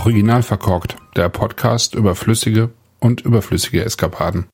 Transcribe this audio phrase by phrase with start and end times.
[0.00, 4.46] Original verkorkt, der Podcast über flüssige und überflüssige Eskapaden.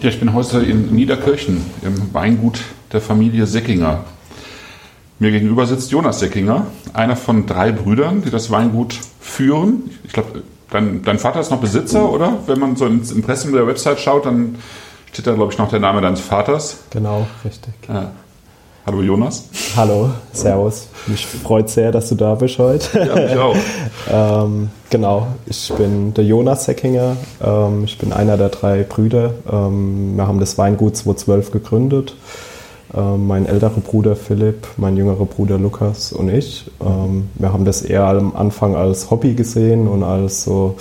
[0.00, 2.62] Ja, ich bin heute in Niederkirchen im Weingut
[2.92, 4.02] der Familie Seckinger.
[5.20, 9.88] Mir gegenüber sitzt Jonas Seckinger, einer von drei Brüdern, die das Weingut führen.
[10.02, 12.40] Ich glaube, dein, dein, Vater ist noch Besitzer, oder?
[12.46, 14.56] Wenn man so ins Impressum der Website schaut, dann
[15.12, 16.80] steht da, glaube ich, noch der Name deines Vaters.
[16.90, 17.72] Genau, richtig.
[17.88, 18.10] Ja.
[18.84, 19.44] Hallo Jonas.
[19.76, 20.88] Hallo, Servus.
[21.06, 22.98] Mich freut sehr, dass du da bist heute.
[22.98, 23.56] Ja, mich auch.
[24.44, 27.16] ähm, genau, ich bin der Jonas Seckinger.
[27.40, 29.34] Ähm, ich bin einer der drei Brüder.
[29.48, 32.16] Ähm, wir haben das Weingut 2012 gegründet.
[32.92, 36.68] Ähm, mein älterer Bruder Philipp, mein jüngerer Bruder Lukas und ich.
[36.84, 40.74] Ähm, wir haben das eher am Anfang als Hobby gesehen und als so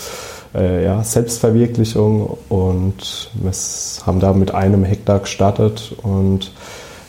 [0.55, 3.51] äh, ja, Selbstverwirklichung und wir
[4.07, 6.51] haben da mit einem Hektar gestartet und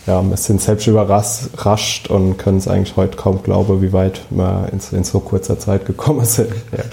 [0.06, 4.68] ja, wir sind selbst überrascht und können es eigentlich heute kaum glauben, wie weit wir
[4.72, 6.50] in, in so kurzer Zeit gekommen sind.
[6.72, 6.84] Ja.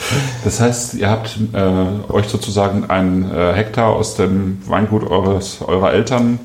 [0.43, 5.93] Das heißt, ihr habt äh, euch sozusagen einen äh, Hektar aus dem Weingut eures, eurer
[5.93, 6.39] Eltern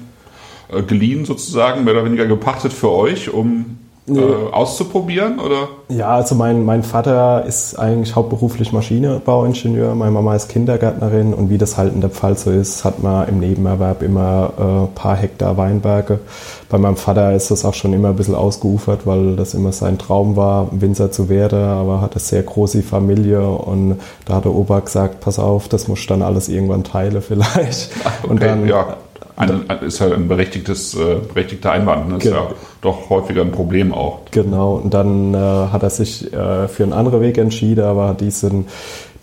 [0.68, 4.20] äh, geliehen, sozusagen, mehr oder weniger gepachtet für euch, um Nee.
[4.20, 5.68] Äh, auszuprobieren, oder?
[5.88, 11.56] Ja, also mein, mein Vater ist eigentlich hauptberuflich Maschinenbauingenieur, meine Mama ist Kindergärtnerin und wie
[11.56, 15.16] das halt in der Pfalz so ist, hat man im Nebenerwerb immer ein äh, paar
[15.16, 16.20] Hektar Weinberge.
[16.68, 19.96] Bei meinem Vater ist das auch schon immer ein bisschen ausgeufert, weil das immer sein
[19.96, 24.54] Traum war, Winzer zu werden, aber hat eine sehr große Familie und da hat der
[24.54, 27.90] Opa gesagt, pass auf, das muss dann alles irgendwann teilen vielleicht.
[28.04, 28.96] Okay, und dann, ja
[29.36, 32.12] ein, ist ja ein berechtigtes, äh, berechtigter Einwand.
[32.12, 32.44] Das genau.
[32.44, 34.20] ist ja doch häufiger ein Problem auch.
[34.30, 38.20] Genau, und dann äh, hat er sich äh, für einen anderen Weg entschieden, aber hat
[38.20, 38.66] diesen,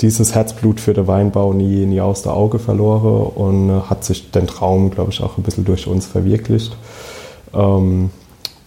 [0.02, 4.32] dieses Herzblut für den Weinbau nie, nie aus der Auge verloren und äh, hat sich
[4.32, 6.76] den Traum, glaube ich, auch ein bisschen durch uns verwirklicht.
[7.54, 8.10] Ähm,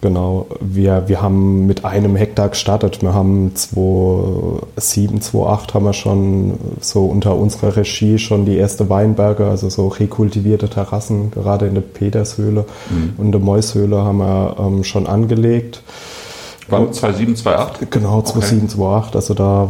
[0.01, 3.01] Genau, wir, wir haben mit einem Hektar gestartet.
[3.01, 9.47] Wir haben 2007, 2008 haben wir schon so unter unserer Regie schon die erste Weinberge,
[9.47, 13.13] also so rekultivierte Terrassen, gerade in der Petershöhle mhm.
[13.17, 15.81] und der Meushöhle haben wir ähm, schon angelegt.
[16.67, 16.91] Wann?
[16.91, 17.91] 2007, 2008?
[17.91, 18.75] Genau, 2007, okay.
[18.75, 19.15] 2008.
[19.15, 19.69] Also da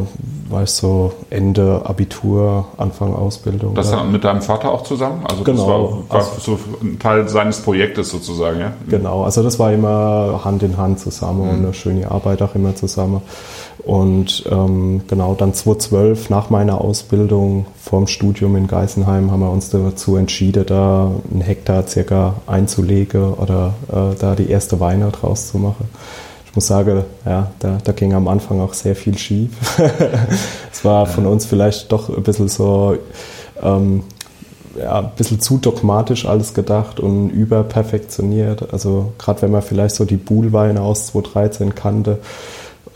[0.50, 3.74] war ich so Ende Abitur, Anfang Ausbildung.
[3.76, 5.24] Das dann mit deinem Vater auch zusammen?
[5.30, 5.58] Also genau.
[5.58, 8.74] das war, war also, so ein Teil seines Projektes sozusagen, ja?
[8.88, 11.50] Genau, also das war immer Hand in Hand zusammen mhm.
[11.50, 13.22] und eine schöne Arbeit auch immer zusammen.
[13.84, 19.70] Und ähm, genau, dann 2012 nach meiner Ausbildung vorm Studium in Geisenheim haben wir uns
[19.70, 25.60] dazu entschieden, da einen Hektar circa einzulegen oder äh, da die erste Weine draus zu
[25.60, 25.90] machen
[26.56, 29.52] muss sagen, ja, da, da ging am Anfang auch sehr viel schief.
[30.72, 32.98] es war von uns vielleicht doch ein bisschen so,
[33.62, 34.04] ähm,
[34.78, 38.74] ja, ein bisschen zu dogmatisch alles gedacht und überperfektioniert.
[38.74, 42.20] Also gerade wenn man vielleicht so die Buhlweine aus 2013 kannte,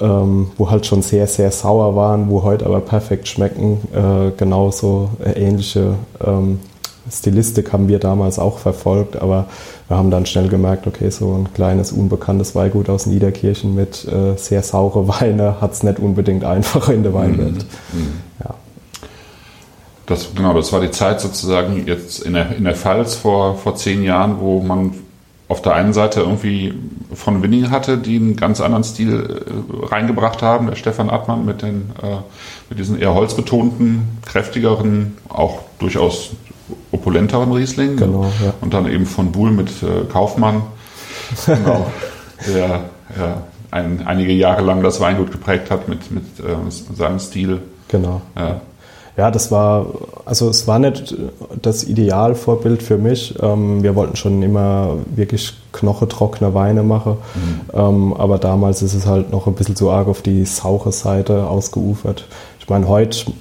[0.02, 5.10] ähm, wo halt schon sehr, sehr sauer waren, wo heute aber perfekt schmecken, äh, genauso
[5.24, 5.96] äh, ähnliche
[6.26, 6.60] ähm,
[7.12, 9.48] Stilistik haben wir damals auch verfolgt, aber
[9.90, 14.38] wir haben dann schnell gemerkt, okay, so ein kleines, unbekanntes Weingut aus Niederkirchen mit äh,
[14.38, 17.66] sehr saure Weine hat es nicht unbedingt einfacher in der Weinwelt.
[17.92, 18.00] Mhm.
[18.00, 18.14] mhm.
[18.44, 18.54] Ja.
[20.06, 23.76] Das, genau, das war die Zeit sozusagen jetzt in der, in der Pfalz vor, vor
[23.76, 24.94] zehn Jahren, wo man
[25.48, 26.76] auf der einen Seite irgendwie
[27.14, 31.64] von Winning hatte, die einen ganz anderen Stil äh, reingebracht haben, der Stefan Abmann mit,
[31.64, 32.18] den, äh,
[32.70, 36.32] mit diesen eher holzbetonten, kräftigeren, auch durchaus
[36.92, 37.98] opulenteren Riesling.
[37.98, 38.54] Genau, ja.
[38.62, 40.64] Und dann eben von Buhl mit äh, Kaufmann,
[41.46, 41.88] genau,
[42.48, 42.82] der
[43.18, 47.62] ja, ein, einige Jahre lang das Weingut geprägt hat mit, mit äh, seinem Stil.
[47.88, 48.22] Genau.
[48.36, 48.62] Ja.
[49.18, 49.32] ja.
[49.32, 49.88] das war,
[50.26, 51.16] also es war nicht
[51.62, 53.36] das Idealvorbild für mich.
[53.42, 57.18] Ähm, wir wollten schon immer wirklich knochentrockene Weine machen.
[57.36, 57.62] Mhm.
[57.74, 61.48] Ähm, aber damals ist es halt noch ein bisschen zu arg auf die saure Seite
[61.48, 62.26] ausgeufert.
[62.60, 63.32] Ich meine, heute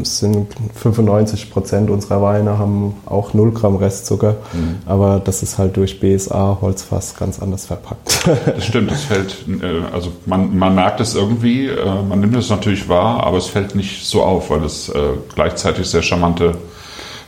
[0.00, 4.76] es sind 95 Prozent unserer Weine haben auch 0 Gramm Restzucker, mhm.
[4.86, 8.28] aber das ist halt durch BSA Holzfass ganz anders verpackt.
[8.46, 12.50] Das stimmt, es fällt, äh, also man, man merkt es irgendwie, äh, man nimmt es
[12.50, 14.98] natürlich wahr, aber es fällt nicht so auf, weil es äh,
[15.34, 16.56] gleichzeitig sehr charmante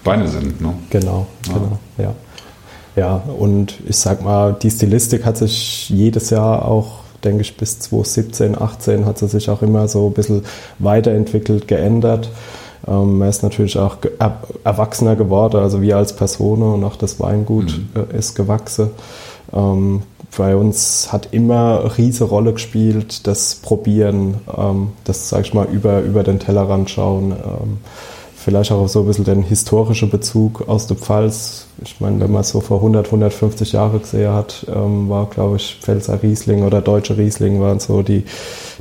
[0.05, 0.61] Weine sind.
[0.61, 0.75] Ne?
[0.91, 1.53] Genau, ja.
[1.53, 2.15] genau, ja.
[2.97, 7.79] Ja, und ich sag mal, die Stilistik hat sich jedes Jahr auch denke ich, bis
[7.81, 10.45] 2017, 18 hat sie sich auch immer so ein bisschen
[10.79, 12.31] weiterentwickelt, geändert.
[12.87, 13.99] Ähm, er ist natürlich auch
[14.65, 18.01] erwachsener geworden, also wir als Person und auch das Weingut mhm.
[18.13, 18.91] äh, ist gewachsen.
[19.53, 20.03] Ähm,
[20.37, 25.67] bei uns hat immer eine riesige Rolle gespielt, das Probieren, ähm, das, sag ich mal,
[25.67, 27.35] über, über den Tellerrand schauen.
[28.43, 31.67] Vielleicht auch so ein bisschen den historischen Bezug aus der Pfalz.
[31.85, 35.57] Ich meine, wenn man es so vor 100, 150 Jahren gesehen hat, ähm, war, glaube
[35.57, 38.25] ich, Pfälzer Riesling oder Deutsche Riesling waren so die,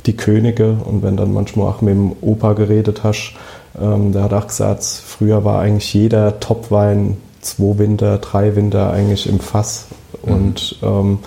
[0.06, 0.78] die Könige.
[0.86, 3.34] Und wenn dann manchmal auch mit dem Opa geredet hast,
[3.78, 9.28] ähm, der hat auch gesagt, früher war eigentlich jeder Topwein zwei Winter, drei Winter eigentlich
[9.28, 9.88] im Fass.
[10.24, 10.32] Mhm.
[10.32, 11.18] Und ähm,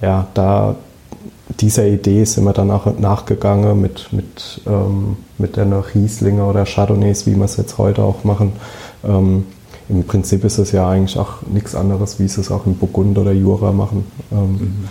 [0.00, 0.76] ja, da
[1.60, 7.26] dieser Idee sind wir dann auch nachgegangen mit, mit, ähm, mit der Rieslinger oder Chardonnays,
[7.26, 8.52] wie wir es jetzt heute auch machen.
[9.04, 9.44] Ähm,
[9.88, 13.18] Im Prinzip ist es ja eigentlich auch nichts anderes, wie sie es auch in Burgund
[13.18, 14.04] oder Jura machen.
[14.32, 14.88] Ähm,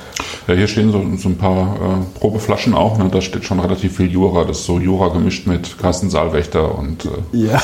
[0.48, 2.98] ja, hier stehen so, so ein paar äh, Probeflaschen auch.
[2.98, 3.10] Ne?
[3.12, 4.45] Da steht schon relativ viel Jura.
[4.45, 7.62] Das ist so Jura gemischt mit Carsten Saalwächter und äh, ja.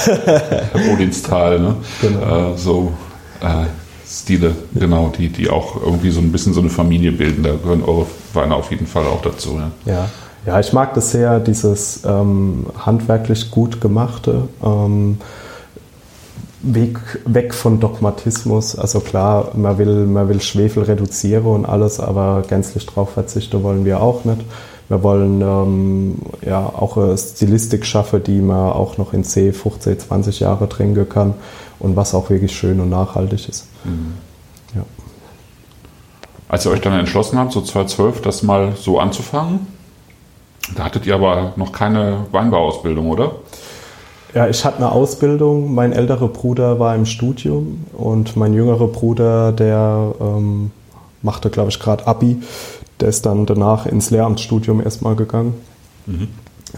[0.93, 1.59] Odinstal.
[1.59, 1.75] Ne?
[2.01, 2.53] Genau.
[2.53, 2.91] Äh, so
[3.41, 3.65] äh,
[4.07, 7.43] Stile, genau, die, die auch irgendwie so ein bisschen so eine Familie bilden.
[7.43, 9.59] Da gehören eure Weine auf jeden Fall auch dazu.
[9.85, 10.09] Ja, ja.
[10.45, 14.47] ja ich mag das sehr, dieses ähm, handwerklich gut gemachte.
[14.63, 15.17] Ähm,
[16.67, 18.75] Weg, weg von Dogmatismus.
[18.75, 23.85] Also klar, man will, man will Schwefel reduzieren und alles, aber gänzlich darauf verzichten wollen
[23.85, 24.41] wir auch nicht.
[24.87, 29.99] Wir wollen ähm, ja auch eine Stilistik schaffen, die man auch noch in 10, 15,
[29.99, 31.35] 20 Jahre trinken kann
[31.85, 33.67] und was auch wirklich schön und nachhaltig ist.
[33.83, 34.13] Mhm.
[34.75, 34.81] Ja.
[36.49, 39.67] Als ihr euch dann entschlossen habt, so 2012, das mal so anzufangen,
[40.75, 43.33] da hattet ihr aber noch keine Weinbauausbildung, oder?
[44.33, 45.75] Ja, ich hatte eine Ausbildung.
[45.75, 50.71] Mein älterer Bruder war im Studium und mein jüngerer Bruder, der ähm,
[51.21, 52.41] machte, glaube ich, gerade Abi.
[52.99, 55.53] Der ist dann danach ins Lehramtsstudium erstmal gegangen.
[56.07, 56.29] Mhm.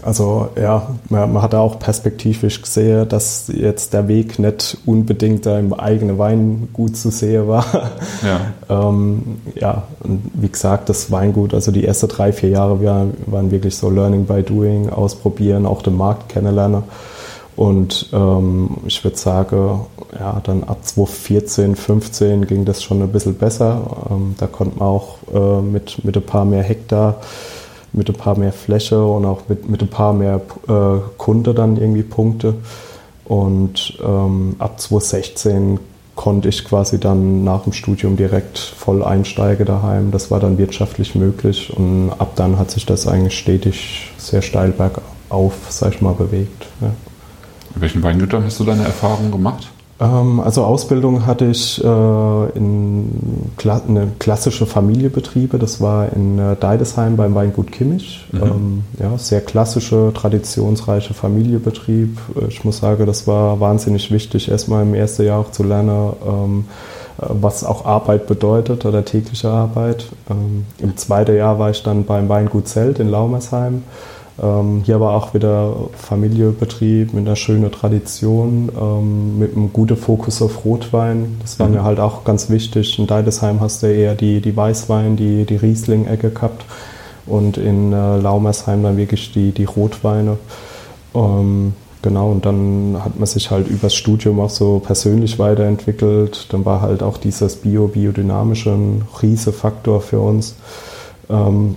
[0.02, 5.58] Also ja, man, man, hat auch perspektivisch gesehen, dass jetzt der Weg nicht unbedingt da
[5.58, 7.64] im eigenen Weingut zu sehen war.
[8.22, 8.40] Ja.
[8.88, 13.50] ähm, ja, und wie gesagt, das Weingut, also die ersten drei, vier Jahre wir, waren
[13.50, 16.82] wirklich so Learning by Doing, ausprobieren, auch den Markt kennenlernen.
[17.56, 19.80] Und ähm, ich würde sagen,
[20.16, 24.06] ja, dann ab 2014, 15 ging das schon ein bisschen besser.
[24.10, 27.16] Ähm, da konnte man auch äh, mit, mit ein paar mehr Hektar
[27.98, 31.76] mit ein paar mehr Fläche und auch mit, mit ein paar mehr äh, Kunde dann
[31.76, 32.54] irgendwie Punkte.
[33.24, 35.78] Und ähm, ab 2016
[36.14, 40.10] konnte ich quasi dann nach dem Studium direkt voll einsteigen daheim.
[40.10, 44.70] Das war dann wirtschaftlich möglich und ab dann hat sich das eigentlich stetig sehr steil
[44.70, 46.66] bergauf, sag ich mal, bewegt.
[46.80, 46.90] Ja.
[47.74, 49.70] In welchen Weingütern hast du deine Erfahrungen gemacht?
[50.00, 51.86] Ähm, also Ausbildung hatte ich äh,
[52.54, 53.10] in
[53.66, 55.58] eine klassische Familienbetriebe.
[55.58, 58.26] Das war in äh, Deidesheim beim Weingut Kimmich.
[58.32, 58.42] Mhm.
[58.42, 62.18] Ähm, ja, sehr klassische, traditionsreiche Familienbetrieb.
[62.48, 66.64] Ich muss sagen, das war wahnsinnig wichtig, erstmal im ersten Jahr auch zu lernen, ähm,
[67.18, 70.06] was auch Arbeit bedeutet oder tägliche Arbeit.
[70.78, 73.82] Im zweiten Jahr war ich dann beim Weingut Zelt in Laumersheim.
[74.40, 80.40] Ähm, hier war auch wieder Familienbetrieb mit einer schönen Tradition, ähm, mit einem guten Fokus
[80.42, 81.38] auf Rotwein.
[81.40, 81.74] Das war mhm.
[81.74, 82.98] mir halt auch ganz wichtig.
[82.98, 86.64] In Deidesheim hast du eher die, die Weißwein, die, die Riesling-Ecke gehabt
[87.26, 90.38] und in äh, Laumersheim dann wirklich die, die Rotweine.
[91.14, 96.46] Ähm, genau, und dann hat man sich halt übers Studium auch so persönlich weiterentwickelt.
[96.50, 100.54] Dann war halt auch dieses Bio-Biodynamische ein Riesefaktor für uns.
[101.28, 101.74] Ähm,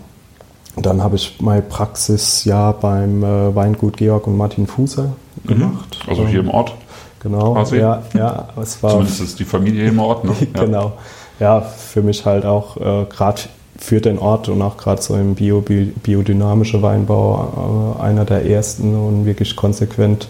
[0.78, 5.14] dann habe ich mein Praxisjahr beim äh, Weingut Georg und Martin Fuser
[5.44, 5.48] mhm.
[5.48, 6.00] gemacht.
[6.08, 6.74] Also hier im Ort?
[7.20, 7.54] Genau.
[7.54, 7.78] Quasi.
[7.78, 10.34] Ja, ja, es war Zumindest ist die Familie im Ort, ne?
[10.56, 10.66] Ja.
[10.66, 10.94] genau.
[11.40, 13.42] Ja, für mich halt auch äh, gerade
[13.78, 18.96] für den Ort und auch gerade so im Bio, biodynamischen Weinbau äh, einer der ersten
[18.96, 20.28] und wirklich konsequent,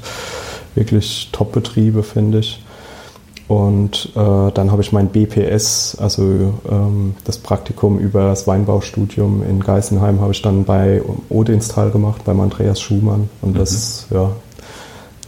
[0.73, 2.63] wirklich Top-Betriebe, finde ich.
[3.47, 9.59] Und äh, dann habe ich mein BPS, also ähm, das Praktikum über das Weinbaustudium in
[9.59, 13.29] Geisenheim, habe ich dann bei Odinstal gemacht, beim Andreas Schumann.
[13.41, 14.17] Und das, mhm.
[14.17, 14.31] ja,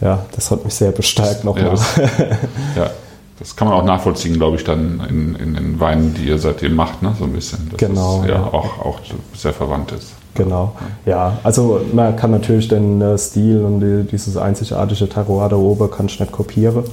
[0.00, 1.64] ja, das hat mich sehr bestärkt nochmal.
[1.64, 1.96] Ja, das,
[2.76, 2.90] ja,
[3.38, 6.74] das kann man auch nachvollziehen, glaube ich, dann in, in den Weinen, die ihr seitdem
[6.74, 7.14] macht, ne?
[7.18, 7.68] so ein bisschen.
[7.70, 8.22] Dass genau.
[8.22, 8.44] Es ja, ja.
[8.44, 9.00] Auch, auch
[9.34, 10.12] sehr verwandt ist.
[10.34, 10.74] Genau,
[11.06, 11.38] ja.
[11.44, 16.06] Also man kann natürlich den äh, Stil und die, dieses einzigartige Terroir da oben kann
[16.06, 16.84] ich nicht kopieren.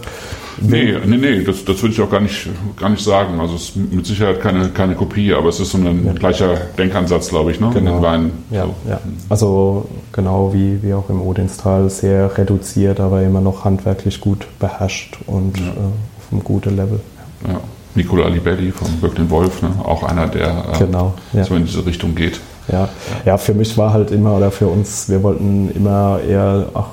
[0.60, 3.40] Nee, nee, nee, das, das würde ich auch gar nicht, gar nicht sagen.
[3.40, 6.14] Also es ist mit Sicherheit keine, keine Kopie, aber es ist so ein ja.
[6.14, 7.72] gleicher Denkansatz, glaube ich, ne?
[7.74, 7.80] Genau.
[7.80, 8.32] in den Weinen.
[8.52, 8.76] Ja, so.
[8.88, 9.00] ja.
[9.30, 15.18] Also genau wie, wie auch im Odinstal, sehr reduziert, aber immer noch handwerklich gut beherrscht
[15.26, 15.66] und ja.
[15.66, 17.00] äh, auf einem guten Level.
[17.48, 17.60] Ja.
[17.96, 19.70] Nicola Libelli von Birken Wolf, ne?
[19.84, 22.40] auch einer, der äh, genau, so in diese Richtung geht.
[22.68, 22.90] Ja.
[23.26, 26.88] ja, für mich war halt immer, oder für uns, wir wollten immer eher, ach,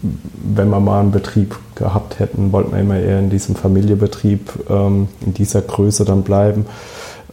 [0.00, 5.08] wenn wir mal einen Betrieb gehabt hätten, wollten wir immer eher in diesem Familienbetrieb, ähm,
[5.24, 6.66] in dieser Größe dann bleiben.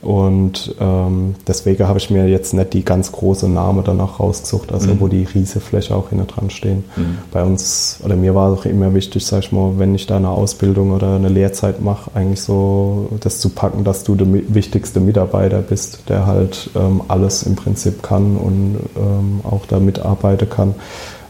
[0.05, 4.93] Und ähm, deswegen habe ich mir jetzt nicht die ganz große Name danach rausgesucht, also
[4.93, 4.99] mhm.
[4.99, 6.83] wo die Riesefläche auch hinter dran stehen.
[6.95, 7.17] Mhm.
[7.31, 10.29] Bei uns, oder mir war auch immer wichtig, sag ich mal, wenn ich da eine
[10.29, 15.61] Ausbildung oder eine Lehrzeit mache, eigentlich so das zu packen, dass du der wichtigste Mitarbeiter
[15.61, 20.75] bist, der halt ähm, alles im Prinzip kann und ähm, auch da mitarbeiten kann.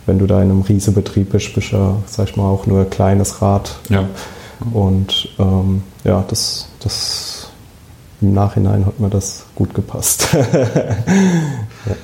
[0.05, 2.81] Wenn du da in einem Riesenbetrieb bist, bist du ja, sag ich mal, auch nur
[2.81, 3.77] ein kleines Rad.
[3.89, 4.03] Ja.
[4.73, 7.34] Und ähm, ja, das, das
[8.21, 10.29] im Nachhinein hat mir das gut gepasst.
[10.33, 11.95] ja.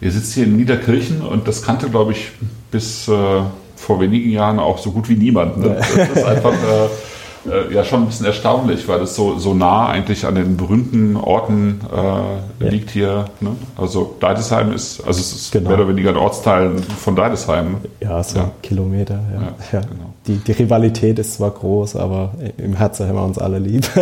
[0.00, 2.32] Ihr sitzt hier in Niederkirchen und das kannte, glaube ich,
[2.70, 3.42] bis äh,
[3.76, 5.58] vor wenigen Jahren auch so gut wie niemand.
[5.58, 5.76] Ne?
[5.76, 6.88] Das ist einfach äh,
[7.50, 11.16] äh, ja schon ein bisschen erstaunlich, weil es so, so nah eigentlich an den berühmten
[11.16, 12.70] Orten äh, ja.
[12.70, 13.26] liegt hier.
[13.40, 13.52] Ne?
[13.76, 15.70] Also Deidesheim ist, also es ist genau.
[15.70, 17.76] mehr oder weniger ein Ortsteil von Deidesheim.
[18.00, 18.50] Ja, so ja.
[18.62, 19.54] Kilometer, ja.
[19.72, 20.12] ja genau.
[20.26, 23.88] die, die Rivalität ist zwar groß, aber im Herzen haben wir uns alle lieb.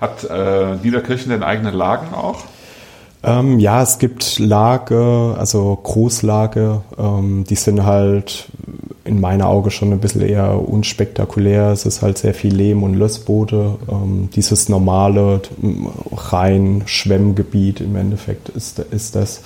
[0.00, 2.38] Hat äh, Niederkirchen denn eigene Lagen auch?
[3.22, 8.46] Ähm, ja, es gibt Lage, also Großlage, ähm, die sind halt
[9.04, 11.70] in meiner Auge schon ein bisschen eher unspektakulär.
[11.70, 13.76] Es ist halt sehr viel Lehm- und Lössboote.
[13.90, 15.42] Ähm, dieses normale
[16.12, 19.42] rein Schwemmgebiet im Endeffekt ist, ist das.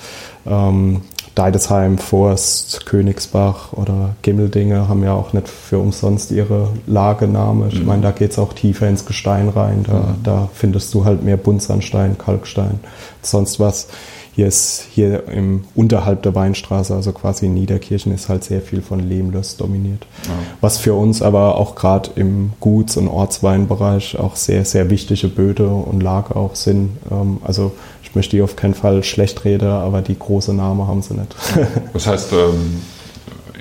[1.35, 7.67] Deidesheim, Forst, Königsbach oder Gimmeldinge haben ja auch nicht für umsonst ihre Lagename.
[7.67, 7.85] Ich mhm.
[7.85, 9.83] meine, da geht es auch tiefer ins Gestein rein.
[9.85, 10.23] Da, mhm.
[10.23, 12.79] da findest du halt mehr Buntsandstein, Kalkstein,
[13.21, 13.87] sonst was.
[14.35, 18.81] Hier ist hier im unterhalb der Weinstraße, also quasi in Niederkirchen, ist halt sehr viel
[18.81, 20.05] von Lehmlöss dominiert.
[20.25, 20.33] Ja.
[20.59, 25.69] Was für uns aber auch gerade im Guts- und Ortsweinbereich auch sehr, sehr wichtige Böde
[25.69, 26.97] und Lager auch sind.
[27.09, 27.71] Ähm, also
[28.15, 31.35] möchte die auf keinen Fall schlecht reden, aber die große Name haben sie nicht.
[31.93, 32.81] Das heißt, ähm,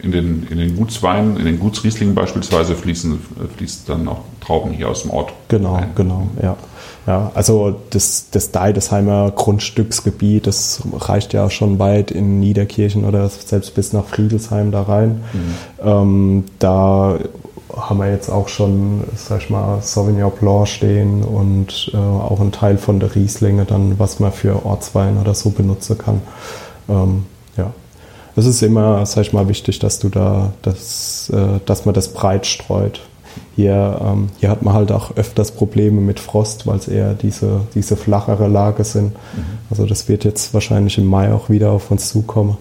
[0.02, 3.18] in den, in den Gutsweinen, in den Gutsrieslingen beispielsweise fließen,
[3.56, 5.32] fließt dann auch Trauben hier aus dem Ort.
[5.48, 5.92] Genau, ein.
[5.94, 6.56] genau, ja.
[7.06, 13.74] Ja, also das, das Deidesheimer Grundstücksgebiet, das reicht ja schon weit in Niederkirchen oder selbst
[13.74, 15.22] bis nach Friedelsheim da rein.
[15.32, 15.86] Mhm.
[15.86, 17.18] Ähm, da
[17.76, 22.52] haben wir jetzt auch schon, sag ich mal, Sauvignon Blanc stehen und äh, auch ein
[22.52, 26.22] Teil von der Rieslinge dann, was man für Ortswein oder so benutzen kann.
[26.88, 27.26] Ähm,
[27.56, 27.72] ja.
[28.36, 32.12] Es ist immer, sag ich mal, wichtig, dass du da, das, äh, dass man das
[32.12, 33.00] breit streut.
[33.56, 37.60] Hier, ähm, hier hat man halt auch öfters Probleme mit Frost, weil es eher diese,
[37.74, 39.12] diese flachere Lage sind.
[39.12, 39.44] Mhm.
[39.70, 42.56] Also das wird jetzt wahrscheinlich im Mai auch wieder auf uns zukommen.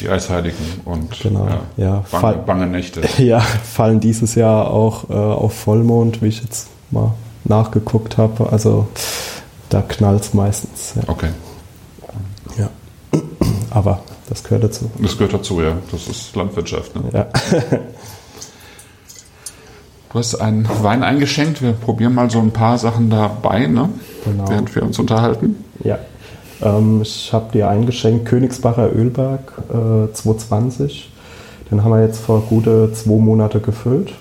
[0.00, 3.02] Die Eisheiligen und genau, ja, ja, bange, fall, bange, Nächte.
[3.22, 7.14] Ja, fallen dieses Jahr auch äh, auf Vollmond, wie ich jetzt mal
[7.44, 8.50] nachgeguckt habe.
[8.52, 8.86] Also
[9.68, 10.94] da knallt es meistens.
[10.96, 11.02] Ja.
[11.08, 11.30] Okay.
[12.56, 12.70] Ja.
[13.70, 14.90] Aber das gehört dazu.
[14.98, 15.76] Das gehört dazu, ja.
[15.90, 16.94] Das ist Landwirtschaft.
[16.94, 17.02] Ne?
[17.12, 17.26] Ja.
[20.10, 21.60] Du hast einen Wein eingeschenkt.
[21.60, 23.90] Wir probieren mal so ein paar Sachen dabei, ne?
[24.24, 24.48] Genau.
[24.48, 25.62] während wir uns unterhalten.
[25.84, 25.98] Ja.
[26.62, 31.10] Ähm, ich habe dir eingeschenkt Königsbacher Ölberg äh, 220.
[31.70, 34.12] Den haben wir jetzt vor gute zwei Monate gefüllt.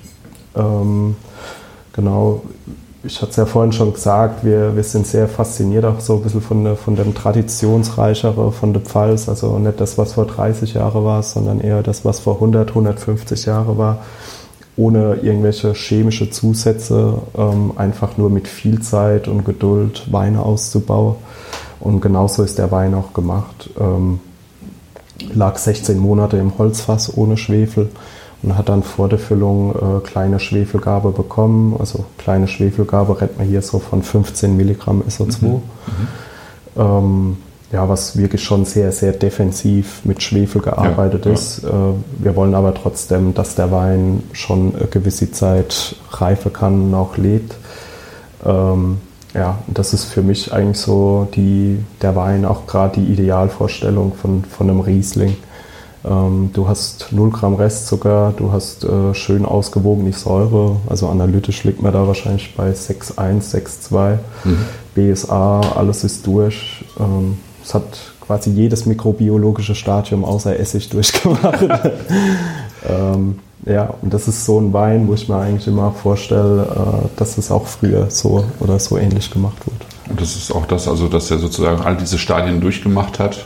[0.56, 1.16] Ähm,
[1.94, 2.42] genau,
[3.04, 6.24] ich hatte es ja vorhin schon gesagt, wir, wir sind sehr fasziniert auch so ein
[6.24, 9.30] bisschen von, der, von dem Traditionsreichere von der Pfalz.
[9.30, 13.46] Also nicht das, was vor 30 Jahren war, sondern eher das, was vor 100, 150
[13.46, 14.00] Jahren war
[14.78, 21.16] ohne irgendwelche chemische Zusätze, ähm, einfach nur mit viel Zeit und Geduld Weine auszubauen.
[21.80, 23.70] Und genauso ist der Wein auch gemacht.
[23.80, 24.20] Ähm,
[25.34, 27.90] lag 16 Monate im Holzfass ohne Schwefel
[28.44, 31.76] und hat dann vor der Füllung äh, kleine Schwefelgabe bekommen.
[31.80, 35.42] Also kleine Schwefelgabe rennt man hier so von 15 Milligramm SO2.
[35.42, 35.50] Mhm.
[35.50, 35.62] Mhm.
[36.76, 37.38] Ähm,
[37.72, 41.64] ja, was wirklich schon sehr, sehr defensiv mit Schwefel gearbeitet ja, ist.
[41.64, 41.70] Ja.
[41.70, 46.94] Äh, wir wollen aber trotzdem, dass der Wein schon eine gewisse Zeit reifen kann und
[46.94, 47.56] auch lebt.
[48.46, 49.00] Ähm,
[49.38, 54.44] ja, das ist für mich eigentlich so die, der Wein auch gerade die Idealvorstellung von,
[54.44, 55.36] von einem Riesling.
[56.04, 61.82] Ähm, du hast 0 Gramm Restzucker, du hast äh, schön ausgewogene Säure, also analytisch liegt
[61.82, 63.54] man da wahrscheinlich bei 6,1,
[63.92, 64.18] 6,2.
[64.44, 64.58] Mhm.
[64.96, 66.84] BSA, alles ist durch.
[67.00, 71.62] Ähm, es hat quasi jedes mikrobiologische Stadium außer Essig durchgemacht.
[72.90, 77.08] ähm, ja, und das ist so ein Wein, wo ich mir eigentlich immer vorstelle, äh,
[77.18, 79.86] dass es auch früher so oder so ähnlich gemacht wurde.
[80.10, 83.46] Und das ist auch das, also dass er sozusagen all diese Stadien durchgemacht hat,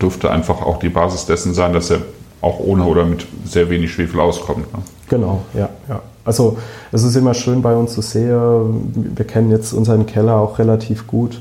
[0.00, 2.02] dürfte einfach auch die Basis dessen sein, dass er
[2.42, 4.72] auch ohne oder mit sehr wenig Schwefel auskommt.
[4.72, 4.80] Ne?
[5.08, 6.00] Genau, ja, ja.
[6.24, 6.58] Also
[6.92, 9.14] es ist immer schön bei uns zu sehen.
[9.16, 11.40] Wir kennen jetzt unseren Keller auch relativ gut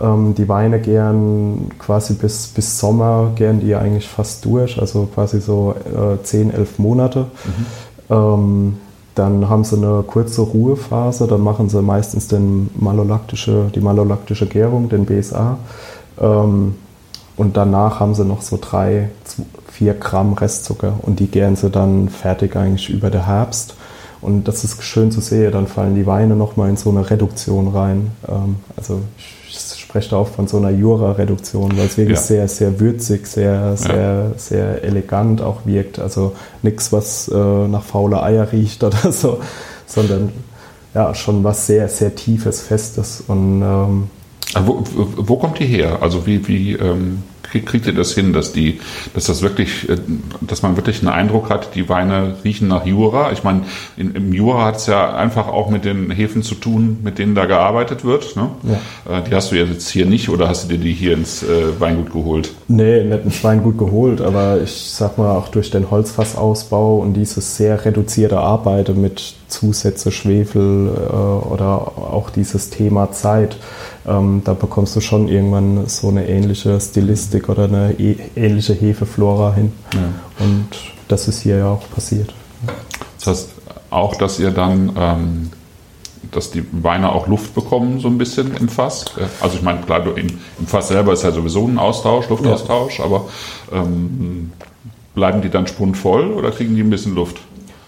[0.00, 5.40] ähm, die Weine gern quasi bis, bis Sommer, gern die eigentlich fast durch, also quasi
[5.40, 7.26] so äh, 10, 11 Monate.
[7.44, 8.14] Mhm.
[8.14, 8.76] Ähm,
[9.14, 14.88] dann haben sie eine kurze Ruhephase, dann machen sie meistens den malolaktische, die malolaktische Gärung,
[14.88, 15.58] den BSA.
[16.20, 16.76] Ähm,
[17.36, 19.10] und danach haben sie noch so drei,
[19.70, 23.74] vier Gramm Restzucker und die gären sie dann fertig eigentlich über den Herbst.
[24.20, 27.68] Und das ist schön zu sehen, dann fallen die Weine nochmal in so eine Reduktion
[27.68, 28.10] rein.
[28.28, 29.39] Ähm, also ich
[29.90, 32.22] spreche da auch von so einer Jura-Reduktion, weil es wirklich ja.
[32.22, 34.30] sehr, sehr würzig, sehr, sehr, ja.
[34.36, 35.98] sehr elegant auch wirkt.
[35.98, 39.40] Also nichts, was äh, nach faule Eier riecht oder so,
[39.86, 40.30] sondern
[40.94, 43.24] ja, schon was sehr, sehr Tiefes, Festes.
[43.26, 44.10] Und ähm,
[44.64, 44.84] wo,
[45.16, 45.98] wo, kommt die her?
[46.00, 48.80] Also wie, wie ähm, kriegt ihr das hin, dass die,
[49.14, 49.96] dass das wirklich, äh,
[50.40, 53.32] dass man wirklich einen Eindruck hat, die Weine riechen nach Jura?
[53.32, 53.62] Ich meine,
[53.96, 57.34] in, im Jura hat es ja einfach auch mit den Hefen zu tun, mit denen
[57.34, 58.36] da gearbeitet wird.
[58.36, 58.50] Ne?
[58.62, 59.18] Ja.
[59.18, 61.78] Äh, die hast du jetzt hier nicht oder hast du dir die hier ins äh,
[61.78, 62.52] Weingut geholt?
[62.68, 67.56] Nee, nicht ins Weingut geholt, aber ich sag mal auch durch den Holzfassausbau und dieses
[67.56, 73.56] sehr reduzierte Arbeiten mit Zusätze, Schwefel oder auch dieses Thema Zeit
[74.06, 79.54] ähm, da bekommst du schon irgendwann so eine ähnliche Stilistik oder eine e ähnliche Hefeflora
[79.54, 79.72] hin.
[79.94, 80.44] Ja.
[80.44, 80.68] Und
[81.08, 82.32] das ist hier ja auch passiert.
[83.18, 83.48] Das heißt
[83.90, 85.50] auch, dass ihr dann, ähm,
[86.30, 89.04] dass die Weine auch Luft bekommen, so ein bisschen im Fass.
[89.40, 90.28] Also ich meine, klar, im,
[90.58, 93.04] im Fass selber ist ja sowieso ein Austausch, Luftaustausch, ja.
[93.04, 93.28] aber
[93.72, 94.52] ähm,
[95.14, 97.40] bleiben die dann spundvoll oder kriegen die ein bisschen Luft?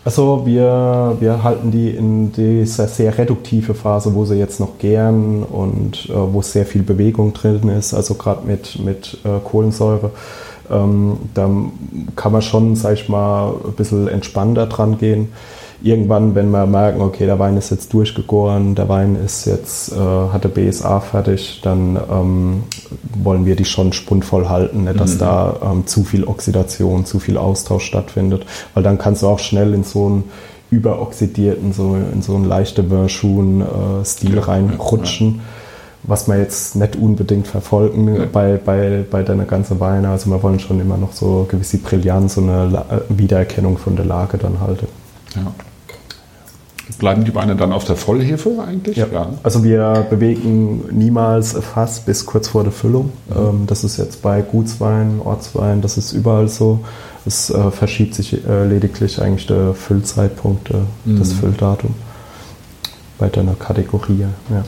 [0.05, 5.45] Also wir, wir halten die in dieser sehr reduktive Phase, wo sie jetzt noch gären
[5.45, 10.11] und äh, wo sehr viel Bewegung drin ist, also gerade mit, mit äh, Kohlensäure.
[10.71, 11.49] Ähm, da
[12.17, 15.29] kann man schon, sag ich mal, ein bisschen entspannter dran gehen
[15.83, 19.97] irgendwann, wenn wir merken, okay, der Wein ist jetzt durchgegoren, der Wein ist jetzt, äh,
[19.97, 22.63] hat der BSA fertig, dann ähm,
[23.15, 25.19] wollen wir die schon spundvoll halten, nicht, dass mhm.
[25.19, 29.75] da ähm, zu viel Oxidation, zu viel Austausch stattfindet, weil dann kannst du auch schnell
[29.75, 30.25] in so einen
[30.71, 35.27] überoxidierten, so in so einen leichten Vershun-Stil ja, reinrutschen.
[35.27, 35.41] Ja, ja.
[36.05, 40.09] Was wir jetzt nicht unbedingt verfolgen bei, bei, bei deiner ganzen Weine.
[40.09, 44.37] Also wir wollen schon immer noch so gewisse Brillanz, so eine Wiedererkennung von der Lage
[44.37, 44.89] dann halten.
[45.37, 45.53] Ja.
[46.99, 48.97] Bleiben die Weine dann auf der Vollhefe eigentlich?
[48.97, 49.07] Ja.
[49.13, 49.29] ja.
[49.43, 53.13] Also wir bewegen niemals Fass bis kurz vor der Füllung.
[53.29, 53.37] Mhm.
[53.37, 56.81] Ähm, das ist jetzt bei Gutswein, Ortswein, das ist überall so.
[57.25, 60.75] Es äh, verschiebt sich äh, lediglich eigentlich der Füllzeitpunkt, äh,
[61.05, 61.19] mhm.
[61.19, 61.95] das Fülldatum
[63.19, 64.27] bei deiner Kategorie.
[64.51, 64.65] Ja.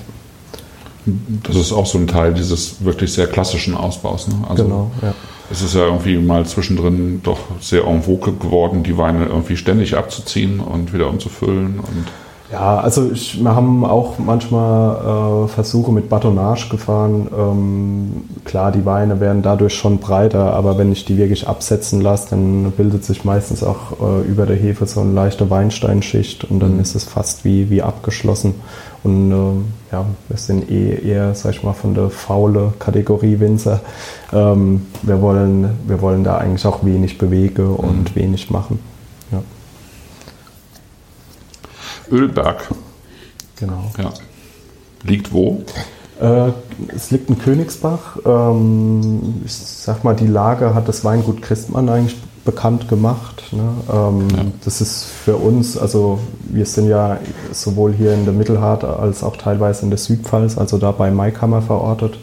[1.43, 4.29] Das ist auch so ein Teil dieses wirklich sehr klassischen Ausbaus.
[4.29, 4.37] Ne?
[4.49, 5.15] Also genau, ja.
[5.51, 9.97] Es ist ja irgendwie mal zwischendrin doch sehr en vogue geworden, die Weine irgendwie ständig
[9.97, 11.81] abzuziehen und wieder umzufüllen.
[11.81, 12.07] Und
[12.53, 17.29] ja, also ich, wir haben auch manchmal äh, Versuche mit Batonage gefahren.
[17.37, 22.31] Ähm, klar, die Weine werden dadurch schon breiter, aber wenn ich die wirklich absetzen lasse,
[22.31, 26.75] dann bildet sich meistens auch äh, über der Hefe so eine leichte Weinsteinschicht und dann
[26.75, 26.81] mhm.
[26.81, 28.55] ist es fast wie, wie abgeschlossen.
[29.05, 33.81] Und äh, ja, wir sind eh eher, sag ich mal, von der faule Kategorie Winzer.
[34.33, 38.21] Ähm, wir, wollen, wir wollen da eigentlich auch wenig bewegen und mhm.
[38.21, 38.81] wenig machen.
[39.31, 39.43] Ja.
[42.11, 42.69] Ölberg.
[43.57, 43.91] Genau.
[43.99, 44.11] Ja.
[45.03, 45.63] Liegt wo?
[46.21, 46.53] Äh,
[46.89, 48.17] es liegt in Königsbach.
[48.25, 53.43] Ähm, ich sag mal, die Lage hat das Weingut Christmann eigentlich bekannt gemacht.
[53.53, 53.63] Ne?
[53.93, 54.45] Ähm, ja.
[54.65, 57.19] Das ist für uns, also wir sind ja
[57.53, 61.63] sowohl hier in der Mittelhart als auch teilweise in der Südpfalz, also da bei Maikammer
[61.63, 62.19] verortet.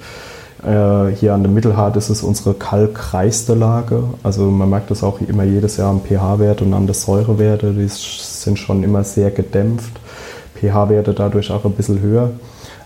[0.64, 4.04] Äh, hier an der Mittelhart ist es unsere kalkreichste Lage.
[4.22, 7.74] Also man merkt das auch immer jedes Jahr am pH-Wert und an der Säurewerte.
[7.74, 10.00] Die sind schon immer sehr gedämpft.
[10.56, 12.32] pH-Werte dadurch auch ein bisschen höher.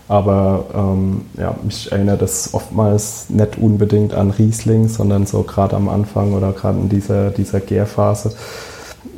[0.08, 5.88] Aber ähm, ja, mich erinnert das oftmals nicht unbedingt an Riesling, sondern so gerade am
[5.88, 8.32] Anfang oder gerade in dieser, dieser Gärphase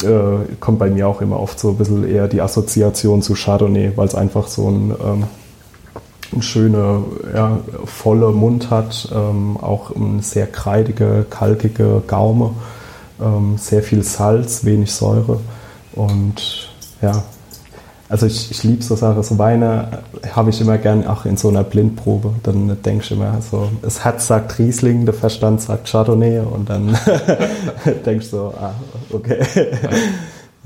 [0.03, 3.92] äh, kommt bei mir auch immer oft so ein bisschen eher die Assoziation zu Chardonnay,
[3.96, 5.24] weil es einfach so ein, ähm,
[6.33, 7.03] ein schöner,
[7.35, 12.53] ja, voller Mund hat, ähm, auch eine sehr kreidige, kalkige Gaume,
[13.20, 15.40] ähm, sehr viel Salz, wenig Säure
[15.92, 16.70] und
[17.01, 17.22] ja,
[18.08, 21.48] also ich, ich liebe so Sachen, so Weine habe ich immer gern auch in so
[21.48, 22.34] einer Blindprobe.
[22.42, 26.98] Dann denke ich immer so, das Herz sagt Riesling, der Verstand sagt Chardonnay und dann
[28.06, 28.74] denke ich so, ah,
[29.12, 29.44] okay.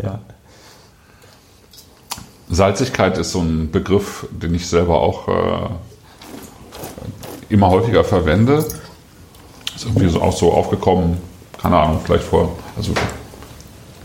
[0.02, 0.20] ja.
[2.48, 5.68] Salzigkeit ist so ein Begriff, den ich selber auch äh,
[7.48, 8.58] immer häufiger verwende.
[9.74, 11.16] Ist irgendwie so auch so aufgekommen,
[11.60, 12.92] keine Ahnung, vielleicht vor, also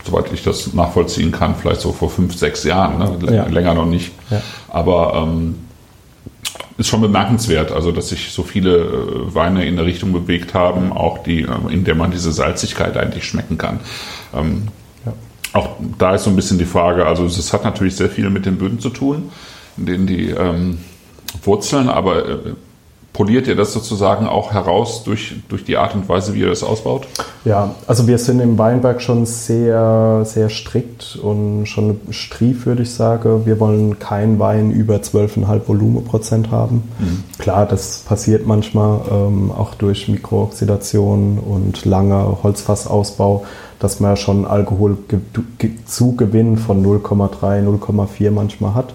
[0.08, 3.34] soweit ich das nachvollziehen kann, vielleicht so vor fünf, sechs Jahren, ne?
[3.34, 3.46] ja.
[3.46, 4.12] länger noch nicht.
[4.30, 4.40] Ja.
[4.68, 5.56] Aber ähm,
[6.78, 10.92] ist schon bemerkenswert, also dass sich so viele äh, Weine in der Richtung bewegt haben,
[10.92, 13.80] auch die, äh, in der man diese Salzigkeit eigentlich schmecken kann.
[14.34, 14.68] Ähm,
[15.04, 15.12] ja.
[15.52, 18.46] auch da ist so ein bisschen die Frage, also es hat natürlich sehr viel mit
[18.46, 19.30] den Böden zu tun,
[19.76, 20.78] in denen die ähm,
[21.42, 22.38] Wurzeln, aber äh,
[23.18, 26.62] poliert ihr das sozusagen auch heraus durch, durch die Art und Weise, wie ihr das
[26.62, 27.08] ausbaut?
[27.44, 32.94] Ja, also wir sind im Weinberg schon sehr, sehr strikt und schon strief, würde ich
[32.94, 33.44] sagen.
[33.44, 36.84] Wir wollen keinen Wein über 12,5 Volumenprozent haben.
[37.00, 37.24] Mhm.
[37.38, 43.44] Klar, das passiert manchmal ähm, auch durch Mikrooxidation und langer Holzfassausbau,
[43.80, 48.94] dass man schon Alkoholzugewinn von 0,3, 0,4 manchmal hat.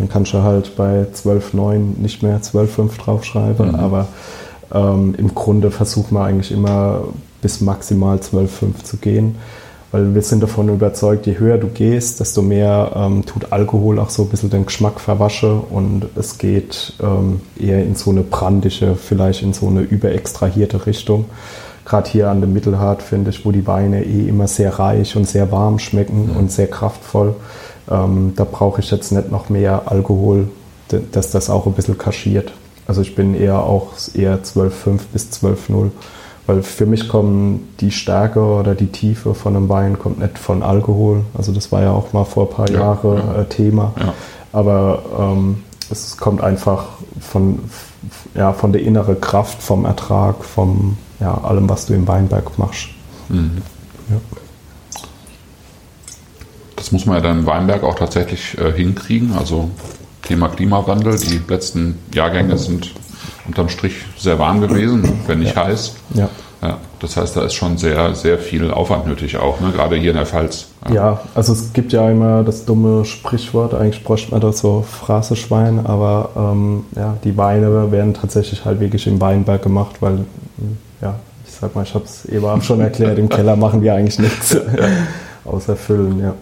[0.00, 3.74] Dann kannst du halt bei 12,9 nicht mehr 12,5 draufschreiben, mhm.
[3.74, 4.08] aber
[4.72, 7.02] ähm, im Grunde versuchen wir eigentlich immer
[7.42, 9.36] bis maximal 12,5 zu gehen,
[9.92, 14.08] weil wir sind davon überzeugt, je höher du gehst, desto mehr ähm, tut Alkohol auch
[14.08, 18.96] so ein bisschen den Geschmack verwaschen und es geht ähm, eher in so eine brandige,
[18.96, 21.26] vielleicht in so eine überextrahierte Richtung.
[21.84, 25.28] Gerade hier an dem Mittelhart finde ich, wo die Weine eh immer sehr reich und
[25.28, 26.36] sehr warm schmecken mhm.
[26.38, 27.34] und sehr kraftvoll
[27.90, 30.48] ähm, da brauche ich jetzt nicht noch mehr Alkohol,
[31.12, 32.52] dass das auch ein bisschen kaschiert.
[32.86, 35.90] Also ich bin eher auch eher 12,5 bis 12,0.
[36.46, 40.62] Weil für mich kommen die Stärke oder die Tiefe von einem Wein kommt nicht von
[40.62, 41.22] Alkohol.
[41.36, 43.42] Also das war ja auch mal vor ein paar ja, Jahren ja.
[43.42, 43.92] Äh, Thema.
[43.98, 44.14] Ja.
[44.52, 46.86] Aber ähm, es kommt einfach
[47.20, 47.60] von,
[48.34, 52.88] ja, von der inneren Kraft, vom Ertrag, vom ja, allem, was du im Weinberg machst.
[53.28, 53.62] Mhm.
[54.08, 54.16] Ja
[56.80, 59.34] das muss man ja dann im Weinberg auch tatsächlich äh, hinkriegen.
[59.38, 59.68] Also
[60.22, 62.94] Thema Klimawandel, die letzten Jahrgänge sind
[63.46, 65.66] unterm Strich sehr warm gewesen, wenn nicht ja.
[65.66, 65.94] heiß.
[66.14, 66.30] Ja.
[66.62, 66.78] ja.
[67.00, 69.72] Das heißt, da ist schon sehr, sehr viel Aufwand nötig auch, ne?
[69.72, 70.68] gerade hier in der Pfalz.
[70.88, 70.94] Ja.
[70.94, 71.20] ja.
[71.34, 76.30] also es gibt ja immer das dumme Sprichwort, eigentlich bräuchte man das so Phraseschwein, aber
[76.34, 80.24] ähm, ja, die Weine werden tatsächlich halt wirklich im Weinberg gemacht, weil,
[81.02, 81.16] ja,
[81.46, 84.56] ich sag mal, ich habe es eben schon erklärt, im Keller machen wir eigentlich nichts
[85.44, 86.34] außer füllen, ja.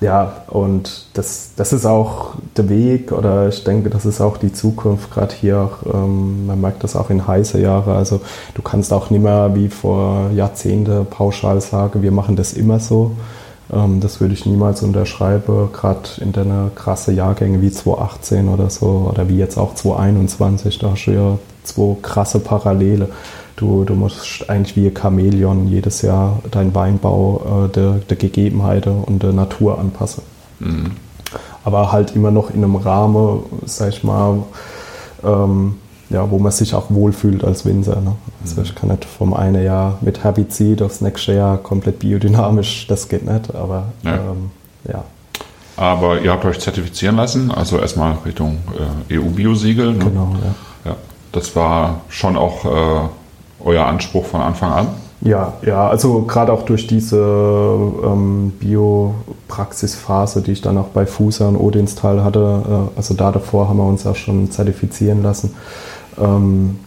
[0.00, 4.52] Ja, und das, das ist auch der Weg oder ich denke, das ist auch die
[4.52, 5.70] Zukunft, gerade hier.
[5.90, 7.94] Ähm, man merkt das auch in heiße Jahre.
[7.94, 8.20] Also
[8.54, 13.12] du kannst auch nicht mehr wie vor Jahrzehnten pauschal sagen, wir machen das immer so.
[13.72, 19.10] Ähm, das würde ich niemals unterschreiben, gerade in deiner krasse Jahrgänge wie 2018 oder so
[19.10, 23.08] oder wie jetzt auch 2021, da hast du ja zwei krasse Parallele.
[23.56, 29.02] Du, du musst eigentlich wie ein Chamäleon jedes Jahr deinen Weinbau äh, der, der Gegebenheiten
[29.02, 30.22] und der Natur anpassen.
[30.58, 30.92] Mhm.
[31.64, 34.42] Aber halt immer noch in einem Rahmen, sag ich mal,
[35.24, 35.76] ähm,
[36.10, 38.00] ja, wo man sich auch wohlfühlt als Winzer.
[38.00, 38.12] Ne?
[38.42, 38.62] Also mhm.
[38.62, 43.24] ich kann nicht vom einen Jahr mit Herbizid aufs nächste Jahr komplett biodynamisch, das geht
[43.24, 44.14] nicht, aber ja.
[44.14, 44.50] Ähm,
[44.86, 45.04] ja.
[45.76, 48.58] Aber ihr habt euch zertifizieren lassen, also erstmal Richtung
[49.10, 49.92] äh, EU-Biosiegel.
[49.92, 50.04] Ne?
[50.04, 50.90] Genau, ja.
[50.90, 50.96] ja.
[51.32, 53.08] Das war schon auch äh,
[53.66, 54.88] euer Anspruch von Anfang an?
[55.22, 61.48] Ja, ja, also gerade auch durch diese ähm, Biopraxisphase, die ich dann auch bei Fusa
[61.48, 62.62] und Odinstal hatte,
[62.94, 65.54] äh, also da davor haben wir uns auch schon zertifizieren lassen,
[66.18, 66.78] ähm,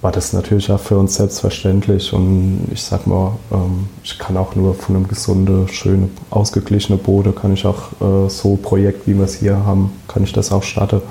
[0.00, 4.54] war das natürlich auch für uns selbstverständlich und ich sag mal, ähm, ich kann auch
[4.54, 9.24] nur von einem gesunden, schönen, ausgeglichenen Boden, kann ich auch äh, so Projekt, wie wir
[9.24, 11.02] es hier haben, kann ich das auch starten.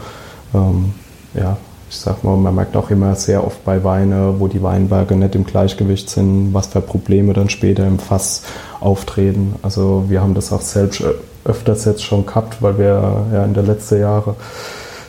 [0.53, 0.93] Ähm,
[1.33, 1.57] ja,
[1.89, 5.35] ich sag mal, man merkt auch immer sehr oft bei Weine, wo die Weinberge nicht
[5.35, 8.43] im Gleichgewicht sind, was für Probleme dann später im Fass
[8.79, 9.55] auftreten.
[9.61, 11.03] Also wir haben das auch selbst
[11.45, 14.35] öfters jetzt schon gehabt, weil wir ja in den letzten Jahren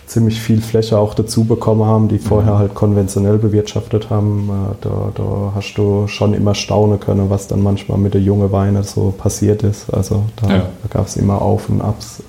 [0.07, 2.59] ziemlich viel Fläche auch dazu bekommen haben, die vorher mhm.
[2.59, 4.49] halt konventionell bewirtschaftet haben.
[4.49, 8.51] Äh, da, da, hast du schon immer staunen können, was dann manchmal mit den jungen
[8.51, 9.93] Weinen so passiert ist.
[9.93, 10.59] Also da, ja.
[10.83, 12.23] da gab es immer Auf und Abs.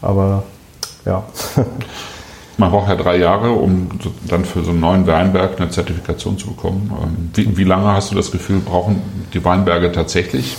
[0.00, 0.44] Aber
[1.04, 1.24] ja.
[2.58, 3.88] Man braucht ja drei Jahre, um
[4.28, 6.90] dann für so einen neuen Weinberg eine Zertifikation zu bekommen.
[7.02, 9.00] Ähm, wie, wie lange hast du das Gefühl, brauchen
[9.32, 10.56] die Weinberge tatsächlich,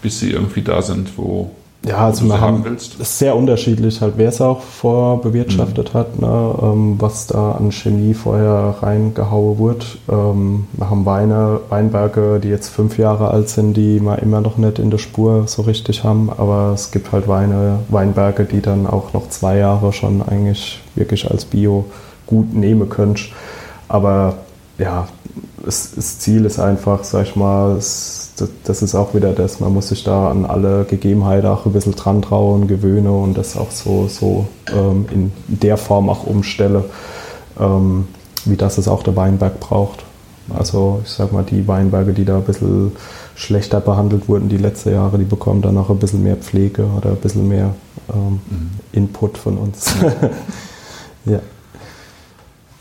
[0.00, 1.50] bis sie irgendwie da sind, wo
[1.84, 3.00] ja, also wir haben willst.
[3.00, 5.98] ist sehr unterschiedlich, halt wer es auch vorbewirtschaftet mhm.
[5.98, 9.98] hat, ne, ähm, was da an Chemie vorher reingehauen wird.
[10.08, 14.58] Ähm, wir haben Weine, Weinberge, die jetzt fünf Jahre alt sind, die wir immer noch
[14.58, 18.86] nicht in der Spur so richtig haben, aber es gibt halt Weine, Weinberge, die dann
[18.86, 21.86] auch noch zwei Jahre schon eigentlich wirklich als Bio
[22.26, 23.16] gut nehmen können.
[23.88, 24.38] Aber
[24.78, 25.08] ja,
[25.64, 28.32] das, das Ziel ist einfach, sag ich mal, es,
[28.64, 31.94] das ist auch wieder das, man muss sich da an alle Gegebenheiten auch ein bisschen
[31.94, 36.84] dran trauen, gewöhnen und das auch so, so ähm, in der Form auch umstellen,
[37.60, 38.08] ähm,
[38.44, 40.04] wie das es auch der Weinberg braucht.
[40.54, 42.92] Also ich sag mal, die Weinberge, die da ein bisschen
[43.34, 47.10] schlechter behandelt wurden die letzten Jahre, die bekommen dann auch ein bisschen mehr Pflege oder
[47.10, 47.74] ein bisschen mehr
[48.12, 48.70] ähm, mhm.
[48.92, 49.94] Input von uns.
[51.24, 51.40] ja.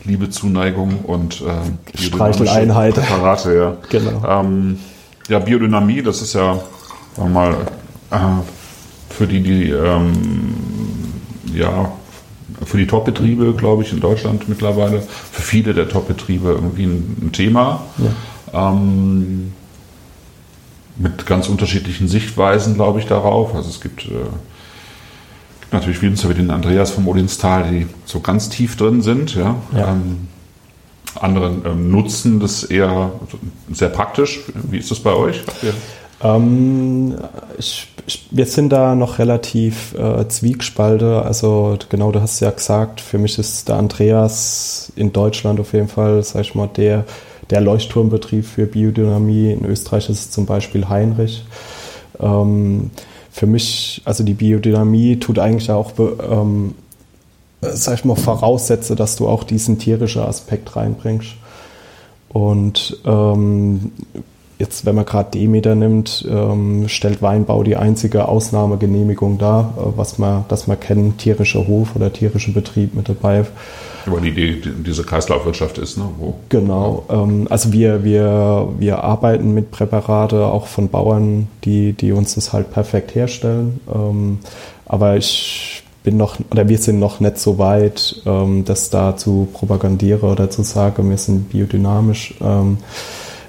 [0.04, 2.96] Liebe Zuneigung und äh, Streicheleinheit.
[2.96, 3.78] Präparate, ja.
[3.90, 4.24] Genau.
[4.28, 4.80] Ähm,
[5.28, 6.60] ja, Biodynamie, das ist ja
[7.16, 7.54] sagen wir mal,
[8.12, 10.54] äh, für die, die ähm,
[11.54, 11.92] ja,
[12.66, 17.32] für die Top-Betriebe, glaube ich, in Deutschland mittlerweile, für viele der Top-Betriebe irgendwie ein, ein
[17.32, 17.84] Thema.
[17.98, 18.72] Ja.
[18.72, 19.54] Ähm,
[20.98, 23.56] mit ganz unterschiedlichen Sichtweisen, glaube ich, darauf.
[23.56, 24.51] Also es gibt, äh, gibt
[25.72, 29.36] natürlich viele, so wie den Andreas vom Odinstal, die so ganz tief drin sind.
[29.36, 29.56] Ja.
[29.76, 29.92] ja.
[29.92, 30.28] Ähm,
[31.20, 33.12] andere ähm, nutzen das eher
[33.72, 34.42] sehr praktisch.
[34.70, 35.42] Wie ist das bei euch?
[36.24, 37.18] Ähm,
[37.58, 41.24] ich, ich, wir sind da noch relativ äh, Zwiegspalte.
[41.24, 45.88] Also genau, du hast ja gesagt, für mich ist der Andreas in Deutschland auf jeden
[45.88, 47.06] Fall, sag ich mal, der,
[47.50, 49.52] der Leuchtturmbetrieb für Biodynamie.
[49.52, 51.44] In Österreich ist es zum Beispiel Heinrich.
[52.20, 52.92] Ähm,
[53.32, 56.76] für mich, also die Biodynamie tut eigentlich auch, ähm,
[57.62, 61.30] sag ich mal, voraussetze, dass du auch diesen tierischen Aspekt reinbringst.
[62.30, 63.92] Und ähm,
[64.62, 70.20] Jetzt, wenn man gerade Demeter nimmt, ähm, stellt Weinbau die einzige Ausnahmegenehmigung dar, äh, was
[70.20, 73.46] man, dass man kennen, tierischer Hof oder tierischer Betrieb mit dabei.
[74.06, 76.04] Über die, die, diese Kreislaufwirtschaft ist, ne?
[76.20, 77.06] Wo, genau.
[77.10, 82.54] Ähm, also wir, wir, wir arbeiten mit Präparate auch von Bauern, die, die uns das
[82.54, 83.80] halt perfekt herstellen.
[83.92, 84.38] Ähm,
[84.86, 89.48] aber ich bin noch, oder wir sind noch nicht so weit, ähm, das da zu
[89.52, 92.36] propagandieren oder zu sagen, wir sind biodynamisch.
[92.42, 92.78] Ähm,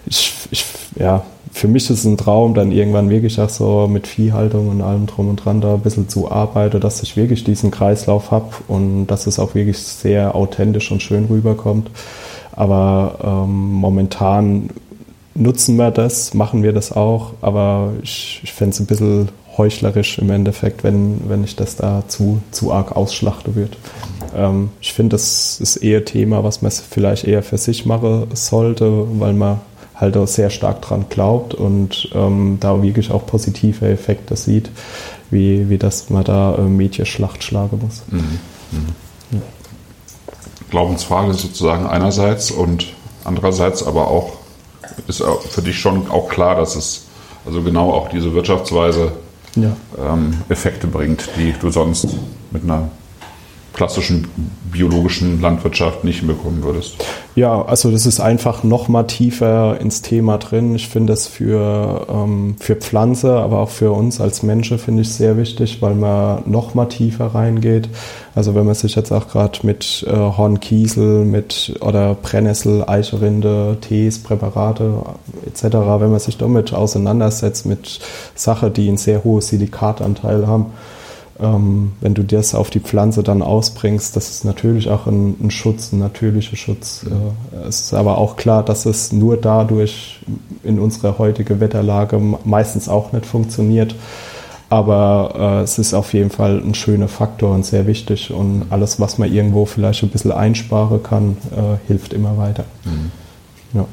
[0.07, 0.65] ich, ich,
[0.97, 4.81] ja, für mich ist es ein Traum, dann irgendwann wirklich auch so mit Viehhaltung und
[4.81, 8.51] allem drum und dran da ein bisschen zu arbeiten, dass ich wirklich diesen Kreislauf habe
[8.69, 11.91] und dass es auch wirklich sehr authentisch und schön rüberkommt.
[12.53, 14.71] Aber ähm, momentan
[15.35, 20.19] nutzen wir das, machen wir das auch, aber ich, ich fände es ein bisschen heuchlerisch
[20.19, 23.77] im Endeffekt, wenn, wenn ich das da zu, zu arg ausschlachte wird.
[24.35, 29.07] Ähm, ich finde, das ist eher Thema, was man vielleicht eher für sich machen sollte,
[29.21, 29.61] weil man
[30.03, 34.71] halt auch sehr stark dran glaubt und ähm, da wirklich auch positive Effekte sieht,
[35.31, 38.03] wie, wie das man da äh, Medienschlacht schlagen muss.
[38.09, 38.19] Mhm.
[38.73, 38.87] Mhm.
[39.31, 39.39] Ja.
[40.71, 42.89] Glaubensfrage sozusagen einerseits und
[43.25, 44.33] andererseits aber auch
[45.07, 47.05] ist für dich schon auch klar, dass es
[47.47, 49.13] also genau auch diese Wirtschaftsweise
[49.55, 49.77] ja.
[49.99, 52.09] ähm, Effekte bringt, die du sonst
[52.51, 52.91] mit einer
[53.83, 54.29] klassischen
[54.71, 57.05] biologischen Landwirtschaft nicht hinbekommen würdest?
[57.35, 60.77] Ja, also das ist einfach noch mal tiefer ins Thema drin.
[60.77, 65.13] Ich finde das für, ähm, für Pflanze, aber auch für uns als Menschen finde ich
[65.13, 67.89] sehr wichtig, weil man noch mal tiefer reingeht.
[68.37, 74.23] Also wenn man sich jetzt auch gerade mit äh, Hornkiesel, mit oder Brennnessel, Eicherinde, Tees,
[74.23, 75.03] Präparate
[75.45, 75.65] etc.,
[75.99, 77.99] wenn man sich damit auseinandersetzt mit
[78.37, 80.67] Sachen, die einen sehr hohen Silikatanteil haben,
[81.41, 85.51] ähm, wenn du das auf die Pflanze dann ausbringst, das ist natürlich auch ein, ein
[85.51, 87.05] Schutz, ein natürlicher Schutz.
[87.05, 90.21] Äh, es ist aber auch klar, dass es nur dadurch
[90.63, 93.95] in unserer heutigen Wetterlage meistens auch nicht funktioniert.
[94.69, 98.33] Aber äh, es ist auf jeden Fall ein schöner Faktor und sehr wichtig.
[98.33, 102.65] Und alles, was man irgendwo vielleicht ein bisschen einsparen kann, äh, hilft immer weiter.
[102.85, 103.11] Mhm.
[103.75, 103.87] Ja.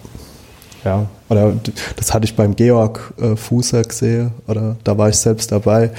[0.85, 1.53] Ja, oder
[1.97, 5.91] das hatte ich beim Georg äh, Fußer gesehen, oder da war ich selbst dabei.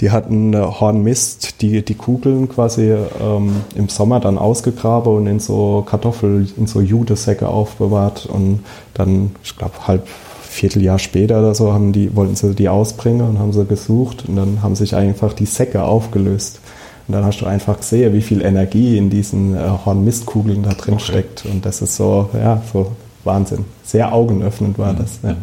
[0.00, 2.90] Die hatten äh, Hornmist, die, die Kugeln quasi
[3.20, 8.64] ähm, im Sommer dann ausgegraben und in so Kartoffel, in so Judesäcke aufbewahrt und
[8.94, 10.06] dann, ich glaube, halb
[10.42, 14.36] Vierteljahr später oder so haben die, wollten sie die ausbringen und haben sie gesucht und
[14.36, 16.60] dann haben sich einfach die Säcke aufgelöst.
[17.08, 20.94] Und dann hast du einfach gesehen, wie viel Energie in diesen äh, Hornmistkugeln da drin
[20.94, 21.04] okay.
[21.04, 21.44] steckt.
[21.46, 22.92] Und das ist so, ja, so
[23.24, 23.64] Wahnsinn.
[23.84, 25.20] Sehr augenöffnend war das.
[25.22, 25.36] Ja.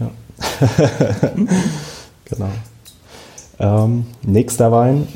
[0.00, 0.10] ja.
[2.24, 2.50] genau.
[3.58, 5.08] Ähm, nächster Wein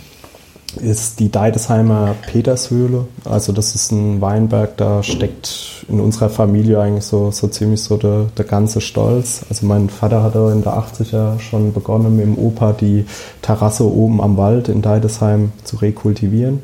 [0.80, 3.06] ist die Deidesheimer Petershöhle.
[3.24, 7.96] Also das ist ein Weinberg, da steckt in unserer Familie eigentlich so, so ziemlich so
[7.96, 9.44] der, der ganze Stolz.
[9.48, 13.06] Also mein Vater hatte in der 80er schon begonnen, mit dem Opa die
[13.42, 16.61] Terrasse oben am Wald in Deidesheim zu rekultivieren.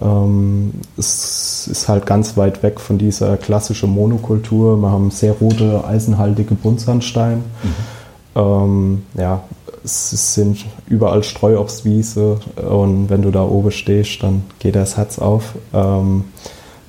[0.00, 4.76] Ähm, es ist halt ganz weit weg von dieser klassischen Monokultur.
[4.76, 7.38] Wir haben sehr rote, eisenhaltige Buntsandstein.
[7.38, 7.74] Mhm.
[8.36, 9.44] Ähm, ja,
[9.84, 15.54] es sind überall Streuobstwiese und wenn du da oben stehst, dann geht das Herz auf.
[15.72, 16.24] Ähm,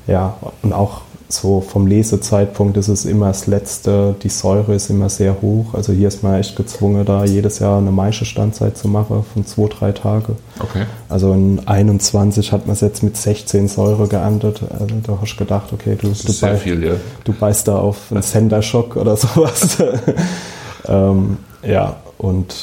[0.07, 5.09] ja, und auch so vom Lesezeitpunkt ist es immer das Letzte, die Säure ist immer
[5.09, 5.73] sehr hoch.
[5.73, 9.67] Also hier ist man echt gezwungen, da jedes Jahr eine Maischestandzeit zu machen von zwei,
[9.67, 10.35] drei Tage.
[10.59, 10.85] Okay.
[11.09, 14.61] Also in 21 hat man es jetzt mit 16 Säure geerntet.
[14.71, 16.93] Also da hast du gedacht, okay, du, du, beißt, viel, ja.
[17.23, 19.77] du beißt da auf einen Senderschock oder sowas.
[20.87, 22.55] ähm, ja, und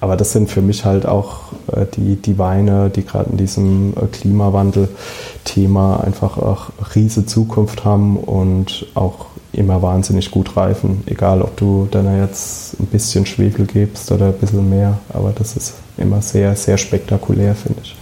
[0.00, 3.92] aber das sind für mich halt auch äh, die, die Weine, die gerade in diesem
[3.94, 11.56] äh, Klimawandel-Thema einfach auch riese Zukunft haben und auch immer wahnsinnig gut reifen, egal ob
[11.56, 16.22] du dann jetzt ein bisschen Schwefel gibst oder ein bisschen mehr, aber das ist immer
[16.22, 17.96] sehr, sehr spektakulär, finde ich.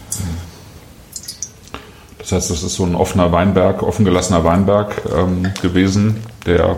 [2.18, 6.76] Das heißt, das ist so ein offener Weinberg, offen gelassener Weinberg ähm, gewesen, der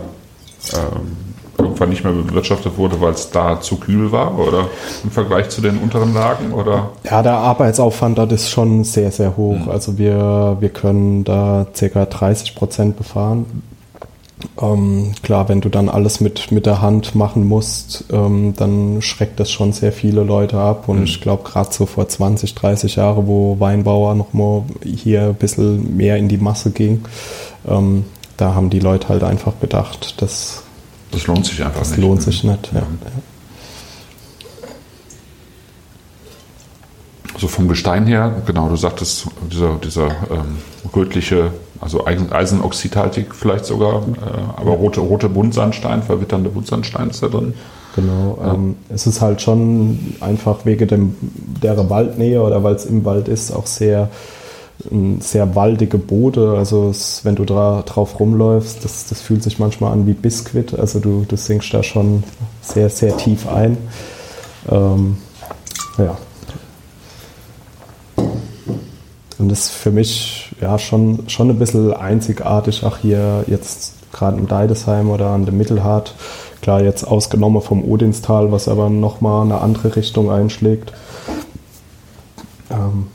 [0.73, 1.30] ähm,
[1.63, 4.67] irgendwann nicht mehr bewirtschaftet wurde, weil es da zu kühl war oder
[5.03, 6.53] im Vergleich zu den unteren Lagen?
[6.53, 6.89] Oder?
[7.03, 9.65] Ja, der Arbeitsaufwand dort ist schon sehr, sehr hoch.
[9.65, 9.69] Mhm.
[9.69, 12.05] Also wir, wir können da ca.
[12.05, 13.45] 30 Prozent befahren.
[14.59, 19.39] Ähm, klar, wenn du dann alles mit, mit der Hand machen musst, ähm, dann schreckt
[19.39, 20.87] das schon sehr viele Leute ab.
[20.87, 21.03] Und mhm.
[21.03, 25.95] ich glaube, gerade so vor 20, 30 Jahren, wo Weinbauer noch mal hier ein bisschen
[25.95, 27.03] mehr in die Masse ging,
[27.67, 28.05] ähm,
[28.37, 30.63] da haben die Leute halt einfach gedacht, dass
[31.11, 31.99] das lohnt sich einfach das nicht.
[31.99, 32.79] Das lohnt sich nicht, ja.
[32.79, 32.87] ja.
[37.37, 40.59] So vom Gestein her, genau, du sagtest, dieser, dieser ähm,
[40.95, 47.55] rötliche, also eisenoxidhaltig vielleicht sogar, äh, aber rote, rote Buntsandstein, verwitternde Buntsandstein ist da drin.
[47.95, 48.53] Genau, ja.
[48.53, 53.27] ähm, es ist halt schon einfach wegen dem, der Waldnähe oder weil es im Wald
[53.27, 54.09] ist, auch sehr
[55.19, 56.55] sehr waldige Boote.
[56.57, 60.77] Also es, wenn du da drauf rumläufst, das, das fühlt sich manchmal an wie Biskuit.
[60.77, 62.23] Also du, du sinkst da schon
[62.61, 63.77] sehr, sehr tief ein.
[64.69, 65.17] Ähm,
[65.97, 66.17] ja.
[69.37, 74.37] Und das ist für mich ja schon, schon ein bisschen einzigartig, auch hier jetzt gerade
[74.37, 76.13] im Deidesheim oder an der Mittelhart.
[76.61, 80.93] Klar, jetzt ausgenommen vom Odinstal, was aber nochmal eine andere Richtung einschlägt.
[82.69, 83.07] Ähm.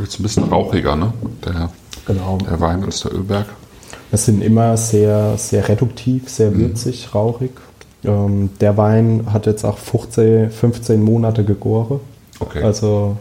[0.00, 1.12] Jetzt ein bisschen rauchiger, ne?
[1.44, 1.70] Der,
[2.06, 2.38] genau.
[2.38, 3.46] der Wein als der Ölberg.
[4.10, 6.60] Es sind immer sehr, sehr reduktiv, sehr mhm.
[6.60, 7.18] würzig, mhm.
[7.18, 7.50] rauchig.
[8.04, 12.00] Ähm, der Wein hat jetzt auch 15, 15 Monate gegoren.
[12.40, 12.62] Okay.
[12.62, 13.16] Also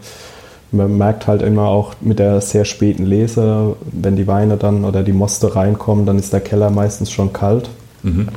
[0.71, 5.03] man merkt halt immer auch mit der sehr späten Lese, wenn die Weine dann oder
[5.03, 7.69] die Moste reinkommen, dann ist der Keller meistens schon kalt.
[8.01, 8.29] Mhm.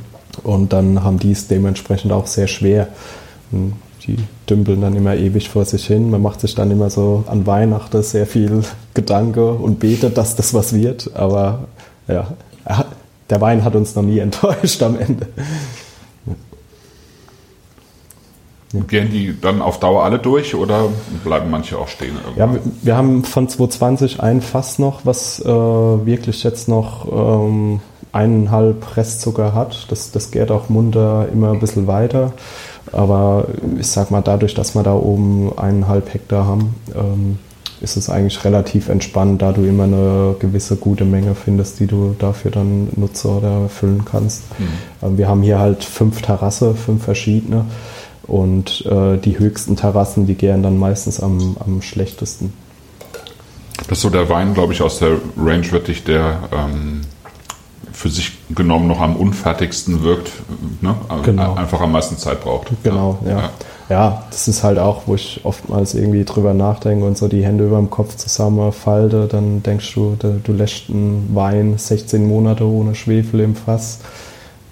[0.42, 2.88] Und dann haben die es dementsprechend auch sehr schwer
[4.06, 4.16] die
[4.48, 6.10] dümpeln dann immer ewig vor sich hin.
[6.10, 8.62] Man macht sich dann immer so an Weihnachten sehr viel
[8.94, 11.10] Gedanke und betet, dass das was wird.
[11.14, 11.68] Aber
[12.08, 12.28] ja,
[13.30, 15.26] der Wein hat uns noch nie enttäuscht am Ende.
[18.72, 18.80] Ja.
[18.82, 20.88] Gehen die dann auf Dauer alle durch oder
[21.24, 22.16] bleiben manche auch stehen?
[22.24, 22.54] Irgendwann?
[22.54, 27.80] Ja, wir haben von 2020 ein Fass noch, was äh, wirklich jetzt noch ähm,
[28.12, 29.86] eineinhalb Restzucker hat.
[29.90, 32.32] Das, das geht auch munter immer ein bisschen weiter.
[32.92, 33.46] Aber
[33.78, 37.38] ich sag mal, dadurch, dass wir da oben eineinhalb Hektar haben, ähm,
[37.80, 42.16] ist es eigentlich relativ entspannt, da du immer eine gewisse gute Menge findest, die du
[42.18, 44.44] dafür dann nutzen oder füllen kannst.
[44.58, 44.64] Mhm.
[45.02, 47.66] Ähm, wir haben hier halt fünf Terrasse, fünf verschiedene.
[48.26, 52.52] Und äh, die höchsten Terrassen, die gären dann meistens am, am schlechtesten.
[53.88, 57.02] Das ist so der Wein, glaube ich, aus der Range wirklich, der ähm,
[57.96, 60.30] für sich genommen noch am unfertigsten wirkt,
[60.82, 60.94] ne?
[61.22, 61.54] genau.
[61.54, 62.70] einfach am meisten Zeit braucht.
[62.82, 63.30] Genau, ja.
[63.30, 63.50] ja.
[63.88, 64.24] ja.
[64.30, 67.78] das ist halt auch, wo ich oftmals irgendwie drüber nachdenke und so die Hände über
[67.78, 73.56] dem Kopf zusammenfalte, dann denkst du, du lässt einen Wein 16 Monate ohne Schwefel im
[73.56, 74.00] Fass.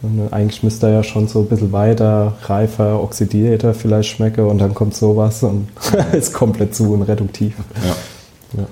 [0.03, 4.59] Und eigentlich müsste er ja schon so ein bisschen weiter, reifer, oxidierter vielleicht schmecken und
[4.59, 5.69] dann kommt sowas und
[6.13, 7.57] ist komplett zu und reduktiv.
[8.55, 8.61] Ja.
[8.61, 8.67] ja.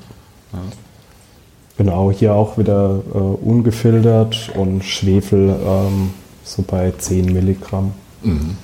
[1.78, 6.10] Genau, hier auch wieder äh, ungefiltert und Schwefel ähm,
[6.44, 7.92] so bei 10 Milligramm.
[8.22, 8.56] Mhm.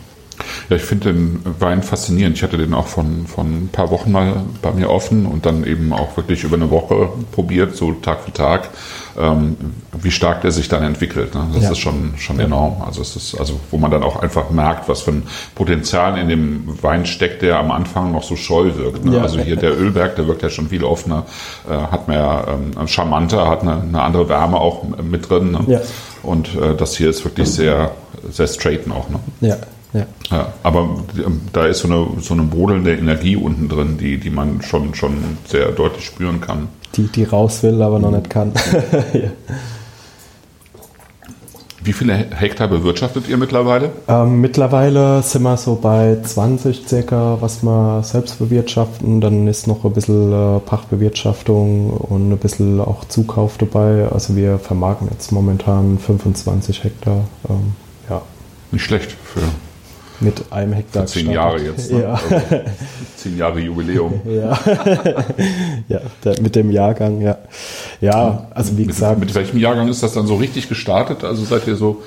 [0.69, 2.37] Ja, ich finde den Wein faszinierend.
[2.37, 5.65] Ich hatte den auch von, von ein paar Wochen mal bei mir offen und dann
[5.65, 8.71] eben auch wirklich über eine Woche probiert, so Tag für Tag,
[9.19, 9.57] ähm,
[10.01, 11.35] wie stark der sich dann entwickelt.
[11.35, 11.47] Ne?
[11.55, 11.71] Das ja.
[11.73, 12.45] ist schon, schon ja.
[12.45, 12.83] enorm.
[12.83, 15.23] Also es ist, also wo man dann auch einfach merkt, was für ein
[15.55, 19.05] Potenzial in dem Wein steckt, der am Anfang noch so scheu wirkt.
[19.05, 19.17] Ne?
[19.17, 19.23] Ja.
[19.23, 21.25] Also hier der Ölberg, der wirkt ja schon viel offener,
[21.69, 25.53] äh, hat mehr ähm, charmanter, hat eine, eine, andere Wärme auch mit drin.
[25.53, 25.83] Ne?
[26.23, 27.93] Und äh, das hier ist wirklich sehr,
[28.31, 29.09] sehr straight noch.
[29.09, 29.19] Ne?
[29.41, 29.57] Ja.
[29.93, 30.07] Ja.
[30.31, 30.53] ja.
[30.63, 34.63] aber ähm, da ist so eine, so eine brodelnde Energie unten drin, die, die man
[34.63, 36.69] schon, schon sehr deutlich spüren kann.
[36.95, 38.53] Die, die raus will, aber noch nicht kann.
[39.13, 39.31] ja.
[41.89, 43.93] Wie viele Hektar bewirtschaftet ihr mittlerweile?
[44.09, 49.23] Ähm, mittlerweile sind wir so bei 20 circa, was wir selbst bewirtschaften.
[49.23, 54.07] Dann ist noch ein bisschen äh, Pachtbewirtschaftung und ein bisschen auch Zukauf dabei.
[54.13, 57.25] Also wir vermarkten jetzt momentan 25 Hektar.
[57.49, 57.73] Ähm,
[58.11, 58.21] ja.
[58.71, 59.41] Nicht schlecht für
[60.21, 61.07] mit einem Hektar.
[61.07, 61.93] Für zehn Jahre jetzt.
[61.93, 62.03] Ne?
[62.03, 62.13] Ja.
[62.13, 62.61] Also
[63.17, 64.21] zehn Jahre Jubiläum.
[64.29, 64.59] Ja,
[65.89, 66.01] ja
[66.41, 67.39] mit dem Jahrgang, ja.
[68.01, 69.21] Ja, also wie mit, gesagt.
[69.21, 71.25] Mit welchem Jahrgang ist das dann so richtig gestartet?
[71.25, 72.03] Also seid ihr so.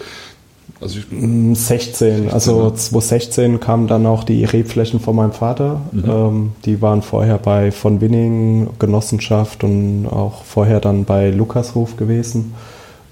[0.80, 1.56] Also ich, 16.
[1.56, 2.32] 16.
[2.32, 5.82] Also 2016 kamen dann auch die Rebflächen von meinem Vater.
[5.92, 6.04] Mhm.
[6.08, 12.54] Ähm, die waren vorher bei von Winning Genossenschaft und auch vorher dann bei Lukashof gewesen.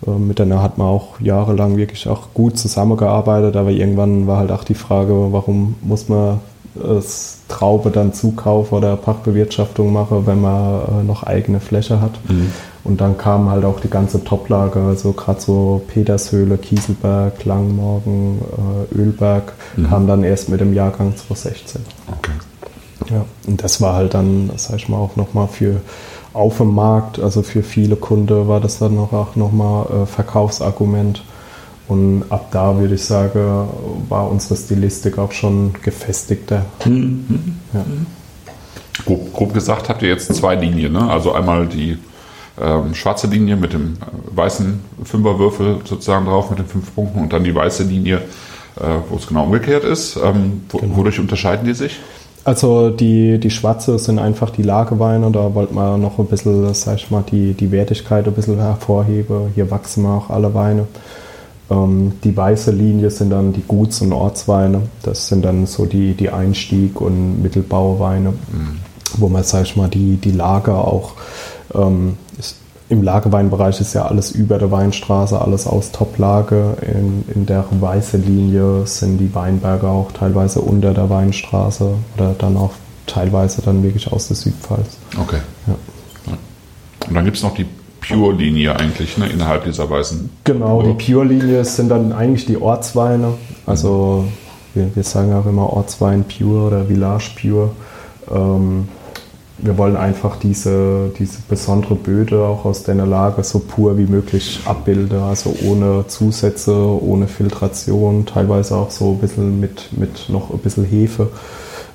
[0.06, 4.52] Äh, mit der hat man auch jahrelang wirklich auch gut zusammengearbeitet, aber irgendwann war halt
[4.52, 6.39] auch die Frage, warum muss man
[6.76, 12.12] das Traube dann zukaufen oder Pachtbewirtschaftung machen, wenn man äh, noch eigene Fläche hat.
[12.30, 12.52] Mhm.
[12.84, 18.39] Und dann kam halt auch die ganze Toplage, also gerade so Petershöhle, Kieselberg, Langmorgen,
[18.93, 19.89] äh, Ölberg, mhm.
[19.89, 21.82] kam dann erst mit dem Jahrgang 2016.
[22.08, 22.32] Okay.
[23.10, 25.82] Ja, und das war halt dann, sag ich mal, auch nochmal für
[26.34, 31.24] auf dem Markt, also für viele Kunden war das dann auch nochmal äh, Verkaufsargument.
[31.88, 33.68] Und ab da würde ich sagen,
[34.10, 36.66] war unsere Stilistik auch schon gefestigter.
[36.86, 37.56] Mhm.
[37.74, 37.84] Ja.
[39.06, 41.10] Grob, grob, gesagt habt ihr jetzt zwei Linien, ne?
[41.10, 41.98] also einmal die
[42.62, 47.34] ähm, schwarze Linie mit dem äh, weißen Fünferwürfel sozusagen drauf mit den fünf Punkten und
[47.34, 48.18] dann die weiße Linie,
[48.76, 50.18] äh, wo es genau umgekehrt ist.
[50.18, 50.98] Ähm, wo, genau.
[50.98, 52.00] Wodurch unterscheiden die sich?
[52.50, 56.95] Also die, die Schwarze sind einfach die Lageweine, da wollte man noch ein bisschen, sag
[56.95, 59.52] ich mal, die, die Wertigkeit ein bisschen hervorheben.
[59.54, 60.88] Hier wachsen auch alle Weine.
[61.70, 64.82] Ähm, die weiße Linie sind dann die Guts- und Ortsweine.
[65.04, 68.80] Das sind dann so die, die Einstieg- und Mittelbauweine, mhm.
[69.18, 71.12] wo man, sag ich mal, die, die Lager auch
[71.76, 72.18] ähm,
[72.90, 76.76] im Lageweinbereich ist ja alles über der Weinstraße, alles aus Toplage.
[76.82, 82.58] In, in der weißen Linie sind die Weinberge auch teilweise unter der Weinstraße oder dann
[82.58, 82.72] auch
[83.06, 84.98] teilweise dann wirklich aus der Südpfalz.
[85.22, 85.40] Okay.
[85.68, 85.76] Ja.
[87.08, 87.66] Und dann gibt es noch die
[88.02, 90.30] Pure-Linie eigentlich ne, innerhalb dieser weißen.
[90.44, 93.34] Genau, die Pure-Linie sind dann eigentlich die Ortsweine.
[93.68, 94.26] Also
[94.74, 97.72] wir, wir sagen auch immer Ortswein Pure oder Village Pure.
[98.32, 98.88] Ähm,
[99.62, 104.62] wir wollen einfach diese, diese besondere Böde auch aus deiner Lage so pur wie möglich
[104.66, 110.60] abbilden, also ohne Zusätze, ohne Filtration, teilweise auch so ein bisschen mit, mit noch ein
[110.60, 111.30] bisschen Hefe.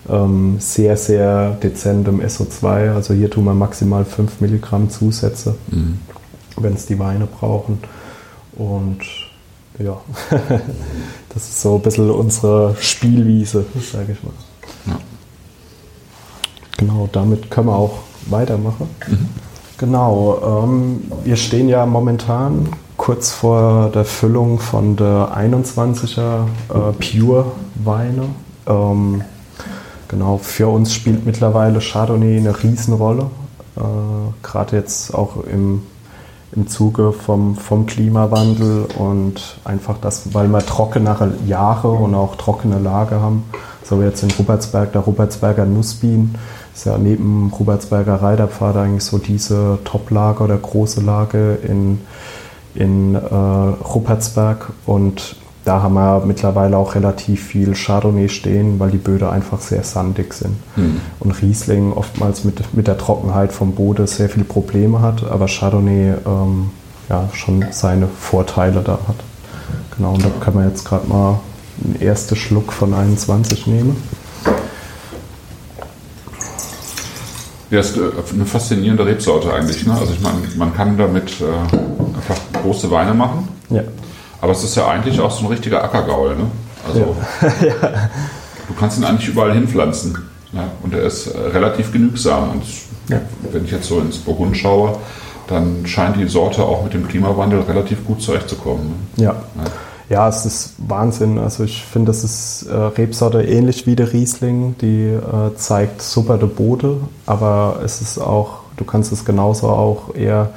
[0.09, 5.99] Ähm, sehr, sehr dezentem SO2, also hier tun wir maximal 5 Milligramm Zusätze, mhm.
[6.59, 7.79] wenn es die Weine brauchen.
[8.57, 9.01] Und
[9.79, 9.97] ja,
[11.31, 14.33] das ist so ein bisschen unsere Spielwiese, sage ich mal.
[16.77, 18.89] Genau, damit können wir auch weitermachen.
[19.07, 19.29] Mhm.
[19.79, 27.47] Genau, ähm, wir stehen ja momentan kurz vor der Füllung von der 21er äh, Pure
[27.85, 28.27] Weine.
[28.67, 29.23] Ähm,
[30.09, 33.27] genau, für uns spielt mittlerweile Chardonnay eine Riesenrolle.
[33.77, 33.81] Äh,
[34.43, 35.83] Gerade jetzt auch im,
[36.53, 42.79] im Zuge vom, vom Klimawandel und einfach das, weil wir trockenere Jahre und auch trockene
[42.79, 43.45] Lage haben.
[43.83, 46.37] So wie jetzt in Rupertsberg, der Rupertsberger Nussbien
[46.75, 52.01] ist ja neben Rubertsberger Reiterpfad eigentlich so diese Top-Lage oder große Lage in,
[52.75, 58.99] in äh, Ruppertsberg und da haben wir mittlerweile auch relativ viel Chardonnay stehen, weil die
[58.99, 60.57] Böden einfach sehr sandig sind.
[60.77, 61.01] Mhm.
[61.21, 66.15] Und Riesling oftmals mit, mit der Trockenheit vom Boden sehr viele Probleme hat, aber Chardonnay
[66.27, 66.71] ähm,
[67.09, 69.17] ja, schon seine Vorteile da hat.
[69.97, 71.41] Genau, und da können wir jetzt gerade mal
[71.83, 73.97] einen ersten Schluck von 21 nehmen.
[77.75, 78.03] Ja, ist äh,
[78.33, 79.85] eine faszinierende Rebsorte eigentlich.
[79.85, 79.95] Ne?
[79.99, 83.49] Also ich meine, man kann damit äh, einfach große Weine machen.
[83.69, 83.83] Ja.
[84.41, 86.37] Aber es ist ja eigentlich auch so ein richtiger Ackergaul.
[86.37, 86.47] Ne?
[86.87, 87.73] Also ja.
[88.69, 90.17] du kannst ihn eigentlich überall hinpflanzen.
[90.53, 90.69] Ja?
[90.85, 92.53] Und er ist äh, relativ genügsam.
[92.53, 92.63] Und
[93.09, 93.21] ja.
[93.51, 94.97] wenn ich jetzt so ins Burgund schaue,
[95.49, 99.09] dann scheint die Sorte auch mit dem Klimawandel relativ gut zurechtzukommen.
[99.17, 99.25] Ne?
[99.25, 99.35] Ja.
[100.09, 100.29] Ja.
[100.29, 101.39] Es ist Wahnsinn.
[101.39, 104.77] Also ich finde, das ist äh, Rebsorte ähnlich wie der Riesling.
[104.81, 110.15] Die äh, zeigt super der Bode, aber es ist auch, du kannst es genauso auch
[110.15, 110.51] eher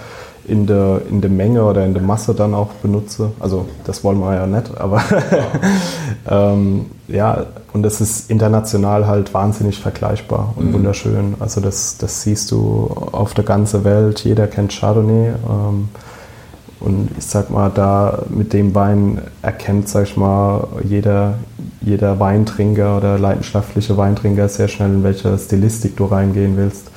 [0.47, 3.33] in der, in der Menge oder in der Masse dann auch benutzen.
[3.39, 5.03] Also das wollen wir ja nicht, aber
[6.29, 10.73] ähm, ja, und es ist international halt wahnsinnig vergleichbar und mhm.
[10.73, 11.35] wunderschön.
[11.39, 14.21] Also das, das siehst du auf der ganzen Welt.
[14.21, 15.27] Jeder kennt Chardonnay.
[15.29, 15.89] Ähm,
[16.79, 21.35] und ich sag mal, da mit dem Wein erkennt, sag ich mal, jeder,
[21.81, 26.87] jeder Weintrinker oder leidenschaftliche Weintrinker sehr schnell, in welche Stilistik du reingehen willst.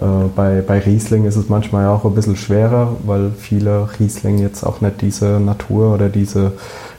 [0.00, 0.04] Äh,
[0.34, 4.80] bei, bei Riesling ist es manchmal auch ein bisschen schwerer, weil viele Riesling jetzt auch
[4.80, 6.52] nicht diese Natur oder diese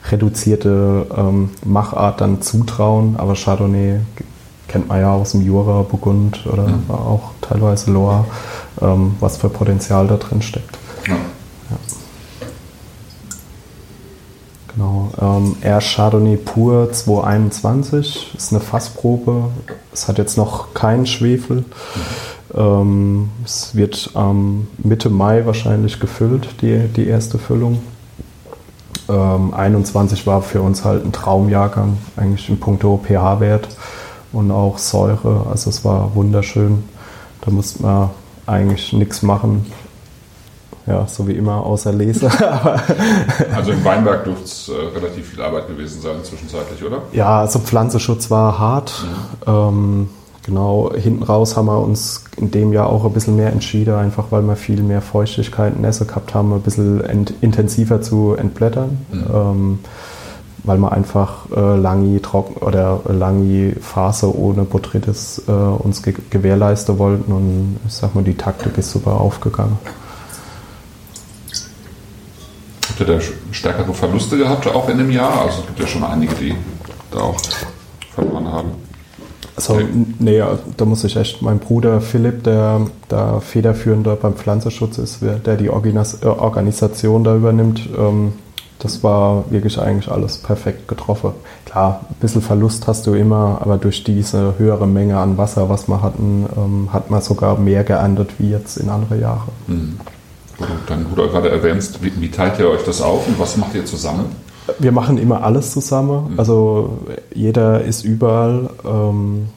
[0.10, 3.16] reduzierte ähm, Machart dann zutrauen.
[3.18, 4.00] Aber Chardonnay
[4.68, 6.90] kennt man ja aus dem Jura, Burgund oder mhm.
[6.90, 8.26] auch teilweise Loire,
[8.82, 10.78] ähm, was für Potenzial da drin steckt.
[11.08, 11.16] Ja.
[14.76, 15.12] Genau.
[15.20, 19.50] Ähm, Air Chardonnay Pur 221 ist eine Fassprobe.
[19.92, 21.58] Es hat jetzt noch keinen Schwefel.
[21.58, 21.66] Mhm.
[22.54, 27.80] Ähm, es wird ähm, Mitte Mai wahrscheinlich gefüllt, die, die erste Füllung.
[29.10, 33.68] Ähm, 21 war für uns halt ein Traumjahrgang, eigentlich in puncto pH-Wert
[34.32, 35.48] und auch Säure.
[35.50, 36.84] Also es war wunderschön.
[37.42, 38.10] Da musste man
[38.46, 39.66] eigentlich nichts machen.
[40.88, 42.30] Ja, so wie immer, außer Lese.
[43.56, 47.04] also im Weinberg dürfte es äh, relativ viel Arbeit gewesen sein zwischenzeitlich, oder?
[47.14, 48.92] Ja, also Pflanzenschutz war hart.
[49.46, 49.54] Mhm.
[49.54, 50.10] Ähm,
[50.44, 54.26] genau, hinten raus haben wir uns in dem Jahr auch ein bisschen mehr entschieden, einfach
[54.32, 57.02] weil wir viel mehr Feuchtigkeit in Nässe gehabt haben, ein bisschen
[57.42, 59.06] intensiver zu entblättern.
[59.12, 59.26] Mhm.
[59.34, 59.80] Ähm,
[60.64, 67.00] weil wir einfach äh, lange trocken oder lange Phase ohne Botrytis äh, uns ge gewährleisten
[67.00, 69.80] wollten und ich sag mal, die Taktik ist super aufgegangen.
[73.02, 73.20] Ihr da
[73.52, 75.41] stärkere Verluste gehabt, auch in dem Jahr?
[75.41, 76.56] Also es gibt ja schon einige, die
[77.12, 77.38] da auch
[78.14, 78.70] verloren haben.
[79.56, 79.80] Also,
[80.20, 80.41] nee,
[80.78, 85.66] da muss ich echt, mein Bruder Philipp, der da federführender beim Pflanzenschutz ist, der die
[85.66, 88.34] äh, Organisation da übernimmt, ähm,
[88.80, 91.34] das war wirklich eigentlich alles perfekt getroffen.
[91.66, 95.88] Klar, ein bisschen Verlust hast du immer, aber durch diese höhere Menge an Wasser, was
[95.88, 99.49] wir hatten, ähm, hat man sogar mehr geerntet wie jetzt in andere Jahre.
[99.68, 99.99] Mhm.
[100.88, 103.76] Dann, wo du gerade erwähnst, wie, wie, teilt ihr euch das auf und was macht
[103.76, 104.26] ihr zusammen?
[104.80, 106.34] Wir machen immer alles zusammen.
[106.34, 106.39] Mhm.
[106.39, 106.99] Also
[107.34, 108.70] jeder ist überall.
[108.86, 109.49] Ähm,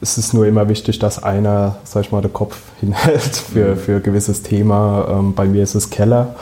[0.00, 3.78] es ist nur immer wichtig, dass einer, sag ich mal, den Kopf hinhält für, mhm.
[3.78, 5.06] für ein gewisses Thema.
[5.10, 6.36] Ähm, bei mir ist es Keller.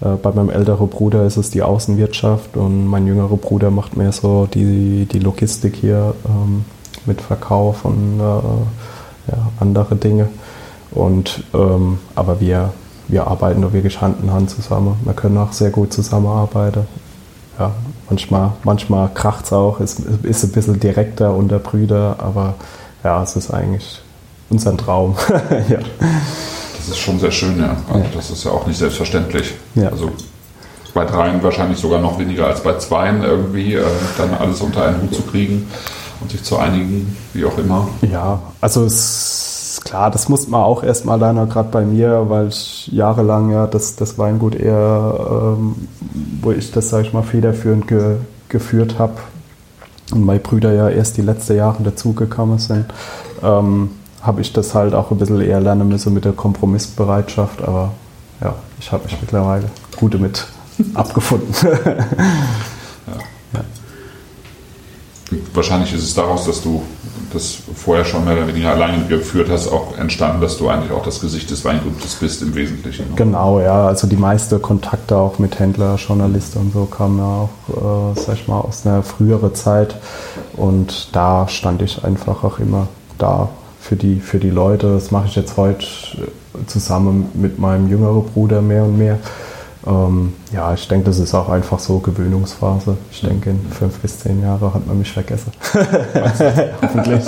[0.00, 4.12] Äh, bei meinem älteren Bruder ist es die Außenwirtschaft und mein jüngerer Bruder macht mehr
[4.12, 6.64] so die, die Logistik hier ähm,
[7.06, 10.28] mit Verkauf und äh, ja, andere Dinge.
[10.90, 11.44] Und,
[12.14, 12.72] aber wir,
[13.08, 14.96] wir arbeiten da wirklich Hand in Hand zusammen.
[15.04, 16.86] Wir können auch sehr gut zusammenarbeiten.
[17.58, 17.72] Ja,
[18.08, 22.54] manchmal manchmal kracht es auch, es ist, ist ein bisschen direkter unter Brüder, aber
[23.02, 24.00] ja, es ist eigentlich
[24.48, 25.16] unser Traum.
[25.68, 25.78] ja
[26.88, 27.76] das ist schon sehr schön, ja.
[27.92, 29.54] Also das ist ja auch nicht selbstverständlich.
[29.74, 29.88] Ja.
[29.88, 30.10] Also
[30.94, 33.84] bei dreien wahrscheinlich sogar noch weniger als bei zweien irgendwie, äh,
[34.16, 35.68] dann alles unter einen Hut zu kriegen
[36.20, 37.88] und sich zu einigen, wie auch immer.
[38.10, 39.57] Ja, also es
[39.88, 43.96] klar, das muss man auch erstmal lernen, gerade bei mir, weil ich jahrelang ja das,
[43.96, 45.76] das Weingut eher, ähm,
[46.42, 48.16] wo ich das, sage ich mal, federführend ge,
[48.50, 49.14] geführt habe
[50.12, 52.84] und meine Brüder ja erst die letzten Jahre dazugekommen sind.
[53.42, 57.92] Ähm, habe ich das halt auch ein bisschen eher lernen müssen mit der Kompromissbereitschaft, aber
[58.42, 59.64] ja, ich habe mich mittlerweile
[59.96, 60.46] gut damit
[60.94, 61.54] abgefunden.
[65.52, 66.82] Wahrscheinlich ist es daraus, dass du
[67.32, 71.04] das vorher schon mehr oder weniger alleine geführt hast, auch entstanden, dass du eigentlich auch
[71.04, 73.10] das Gesicht des Weingutes bist im Wesentlichen.
[73.10, 73.16] Ne?
[73.16, 73.86] Genau, ja.
[73.86, 78.36] Also die meisten Kontakte auch mit Händler, Journalisten und so kamen ja auch, äh, sag
[78.36, 79.96] ich mal, aus einer früheren Zeit.
[80.56, 83.50] Und da stand ich einfach auch immer da
[83.80, 84.94] für die, für die Leute.
[84.94, 85.86] Das mache ich jetzt heute
[86.66, 89.18] zusammen mit meinem jüngeren Bruder mehr und mehr.
[89.86, 92.96] Ähm, ja, ich denke, das ist auch einfach so Gewöhnungsphase.
[93.10, 95.52] Ich denke, in fünf bis zehn Jahren hat man mich vergessen.
[96.82, 97.24] Hoffentlich.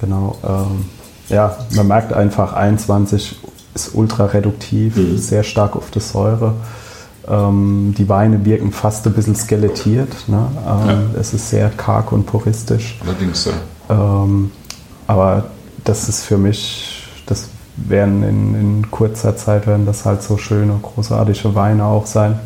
[0.00, 0.36] genau.
[0.44, 0.84] Ähm,
[1.28, 3.40] ja, man merkt einfach, 21
[3.74, 5.18] ist ultra reduktiv, mhm.
[5.18, 6.54] sehr stark auf die Säure.
[7.28, 10.28] Ähm, die Weine wirken fast ein bisschen skelettiert.
[10.28, 10.46] Ne?
[10.66, 11.20] Ähm, ja.
[11.20, 12.98] Es ist sehr karg und puristisch.
[13.04, 13.52] Allerdings, ja.
[13.90, 14.52] Ähm,
[15.06, 15.44] aber
[15.84, 16.95] das ist für mich,
[17.26, 22.38] das werden in, in, kurzer Zeit werden das halt so schöne, großartige Weine auch sein.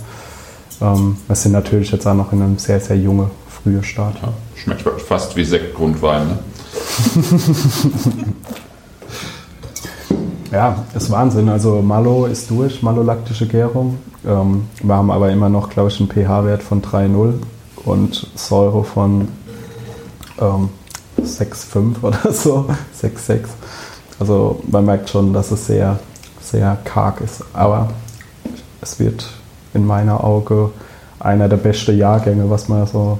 [0.81, 4.24] Ähm, sind natürlich jetzt auch noch in einem sehr, sehr junge, frühe Stadium.
[4.24, 6.26] Ja, schmeckt fast wie Sektgrundwein.
[6.28, 6.39] Ne?
[10.51, 11.49] Ja, ist Wahnsinn.
[11.49, 13.99] Also Malo ist durch, malolaktische Gärung.
[14.26, 17.35] Ähm, wir haben aber immer noch, glaube ich, einen pH-Wert von 3,0
[17.85, 19.28] und Säure von
[20.41, 20.70] ähm,
[21.22, 22.68] 6,5 oder so,
[23.01, 23.41] 6,6.
[24.21, 25.99] Also man merkt schon, dass es sehr,
[26.41, 27.43] sehr karg ist.
[27.53, 27.89] Aber
[28.81, 29.27] es wird
[29.75, 30.71] in meiner Auge
[31.18, 33.18] einer der besten Jahrgänge, was wir so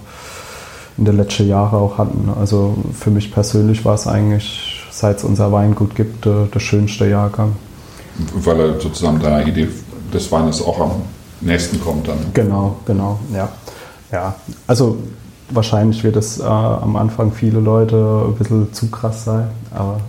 [0.97, 2.31] in den letzten Jahren auch hatten.
[2.39, 7.09] Also für mich persönlich war es eigentlich seit es unser Weingut gibt, der, der schönste
[7.09, 7.57] Jahrgang.
[8.35, 9.69] Weil er sozusagen deiner Idee
[10.13, 10.91] des Weines auch am
[11.41, 12.19] nächsten kommt dann.
[12.35, 13.49] Genau, genau, ja.
[14.13, 14.35] Ja,
[14.67, 14.99] also
[15.51, 20.01] wahrscheinlich wird es äh, am Anfang viele Leute ein bisschen zu krass sein, aber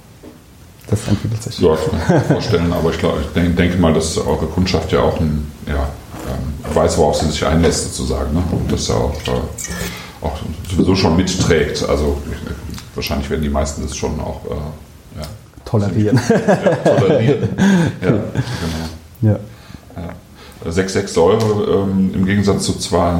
[0.91, 1.59] das entwickelt sich.
[1.59, 4.45] Ja, das kann ich mir vorstellen, aber ich, glaub, ich denke, denke, mal, dass eure
[4.45, 5.89] Kundschaft ja auch ein, ja,
[6.27, 8.33] ähm, weiß, worauf sie sich einlässt, sozusagen.
[8.33, 8.43] Ne?
[8.51, 10.37] Und das ja auch, äh, auch
[10.69, 11.87] sowieso schon mitträgt.
[11.87, 12.17] Also
[12.93, 15.27] wahrscheinlich werden die meisten das schon auch äh, ja,
[15.63, 16.19] tolerieren.
[16.29, 17.49] Ja, tolerieren.
[18.01, 18.23] ja, genau.
[19.21, 19.39] Ja.
[19.95, 20.69] Ja.
[20.69, 23.15] 6,6 Säure ähm, im Gegensatz zu 2,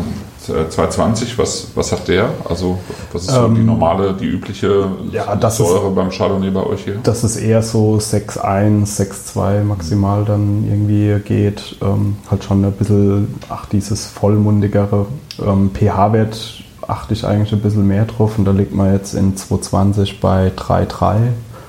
[0.46, 2.30] 220, was, was hat der?
[2.50, 2.80] Also,
[3.14, 6.84] was ist so ähm, die normale, die übliche ja, Säure ist, beim Chardonnay bei euch
[6.84, 7.00] hier?
[7.04, 11.76] Das ist eher so 6,1, 6,2 maximal dann irgendwie geht.
[11.82, 15.06] Ähm, halt schon ein bisschen, ach, dieses vollmundigere
[15.40, 19.38] ähm, pH-Wert achte ich eigentlich ein bisschen mehr drauf und da liegt man jetzt in
[19.38, 21.18] 220 bei 3,3.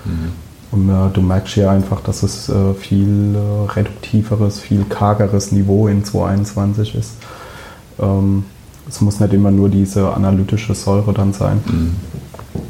[0.04, 0.32] Mhm.
[0.72, 5.86] Und äh, du merkst hier einfach, dass es äh, viel äh, reduktiveres, viel kargeres Niveau
[5.86, 7.12] in 221 ist.
[8.00, 8.44] Ähm,
[8.88, 11.60] es muss nicht immer nur diese analytische Säure dann sein.
[11.66, 11.96] Mhm.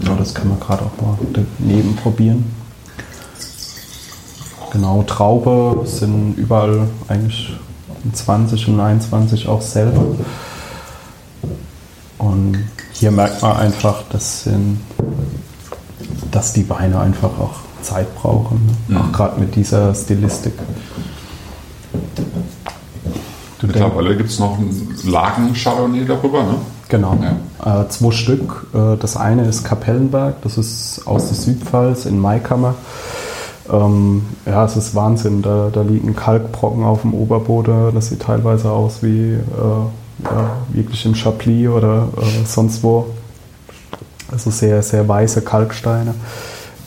[0.06, 1.18] Ja, das können wir gerade auch mal
[1.58, 2.44] daneben probieren.
[4.72, 7.54] Genau, Traube sind überall eigentlich
[8.12, 10.02] 20 und 21 auch selber.
[12.18, 12.58] Und
[12.92, 14.80] hier merkt man einfach, dass, sind,
[16.30, 18.98] dass die Weine einfach auch Zeit brauchen, ne?
[18.98, 19.02] mhm.
[19.02, 20.54] auch gerade mit dieser Stilistik.
[23.62, 26.54] Mittlerweile gibt es noch ein Lagen-Chardonnay darüber, ne?
[26.88, 27.16] Genau.
[27.22, 27.82] Ja.
[27.82, 28.66] Äh, zwei Stück.
[28.74, 32.74] Äh, das eine ist Kapellenberg, das ist aus der Südpfalz in Maikammer.
[33.70, 35.42] Ähm, ja, es ist Wahnsinn.
[35.42, 37.94] Da, da liegt ein Kalkbrocken auf dem Oberboden.
[37.94, 39.38] Das sieht teilweise aus wie äh,
[40.24, 43.06] ja, wirklich im Chablis oder äh, sonst wo.
[44.30, 46.14] Also sehr, sehr weiße Kalksteine.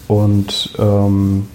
[0.07, 1.47] Und ähm,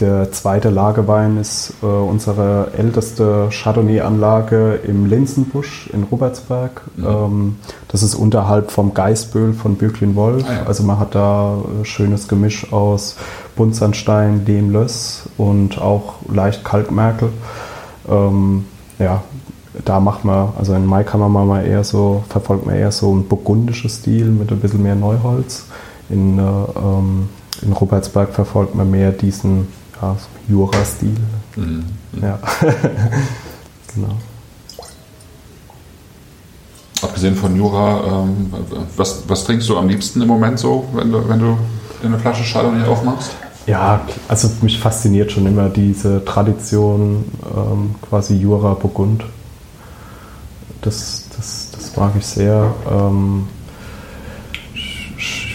[0.00, 6.82] der zweite Lagewein ist äh, unsere älteste Chardonnay-Anlage im Linsenbusch in Rubertsberg.
[6.96, 7.06] Mhm.
[7.06, 7.56] Ähm,
[7.88, 10.44] das ist unterhalb vom Geißböhl von Böcklin-Wolf.
[10.48, 10.62] Ah, ja.
[10.64, 13.16] Also man hat da ein schönes Gemisch aus
[13.56, 17.30] Buntsandstein, Lehmlöss und auch leicht Kalkmerkel.
[18.08, 18.64] Ähm,
[18.98, 19.22] ja,
[19.84, 23.28] da macht man, also in Maikammer machen wir eher so, verfolgt man eher so ein
[23.28, 25.66] burgundisches Stil mit ein bisschen mehr Neuholz.
[26.08, 27.28] In, äh, ähm,
[27.62, 29.68] in Rupertsberg verfolgt man mehr diesen
[30.00, 30.16] ja,
[30.48, 31.16] Jura-Stil.
[31.56, 31.84] Mhm.
[32.20, 32.38] Ja.
[33.94, 34.16] genau.
[37.02, 38.52] Abgesehen von Jura, ähm,
[38.96, 41.56] was, was trinkst du am liebsten im Moment so, wenn du, wenn du
[42.04, 43.30] eine Flasche Chardonnay aufmachst?
[43.66, 49.24] Ja, also mich fasziniert schon immer diese Tradition ähm, quasi Jura Burgund.
[50.82, 52.74] Das, das, das mag ich sehr.
[52.90, 53.46] Ähm,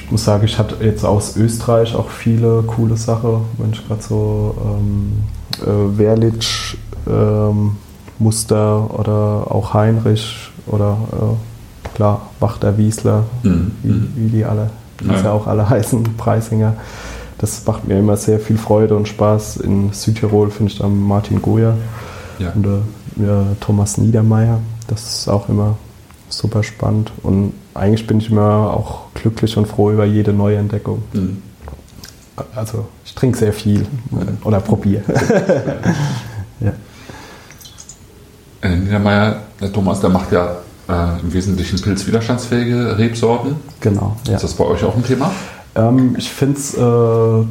[0.05, 4.03] ich muss sagen, ich hatte jetzt aus Österreich auch viele coole Sachen, wenn ich gerade
[4.03, 5.13] so ähm,
[5.63, 6.77] äh, Werlitsch,
[7.07, 7.77] ähm,
[8.19, 13.71] Muster oder auch Heinrich oder äh, klar, Wachter Wiesler, mhm.
[13.81, 14.13] wie, mhm.
[14.15, 15.17] wie, die alle, wie ja.
[15.17, 16.75] sie auch alle heißen, Preisinger.
[17.39, 19.57] Das macht mir immer sehr viel Freude und Spaß.
[19.57, 21.75] In Südtirol finde ich dann Martin Goya
[22.37, 22.51] ja.
[22.53, 24.59] und äh, Thomas Niedermeyer.
[24.87, 25.77] Das ist auch immer
[26.29, 27.11] super spannend.
[27.23, 31.03] Und eigentlich bin ich immer auch glücklich und froh über jede neue Entdeckung.
[31.13, 31.41] Mhm.
[32.55, 33.85] Also ich trinke sehr viel
[34.43, 35.03] oder probiere.
[36.59, 36.73] ja.
[38.61, 40.57] Äh, Niedermeyer, der Thomas, der macht ja
[40.89, 43.55] äh, im Wesentlichen pilzwiderstandsfähige Rebsorten.
[43.79, 44.17] Genau.
[44.27, 44.35] Ja.
[44.35, 45.31] Ist das bei euch auch ein Thema?
[45.75, 47.45] Ähm, ich finde es äh,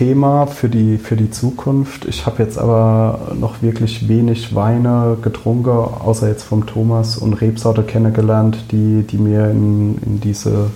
[0.00, 2.06] Thema für die, für die Zukunft.
[2.06, 7.82] Ich habe jetzt aber noch wirklich wenig Weine getrunken, außer jetzt vom Thomas und Rebsorte
[7.82, 10.70] kennengelernt, die, die mir in, in, diese,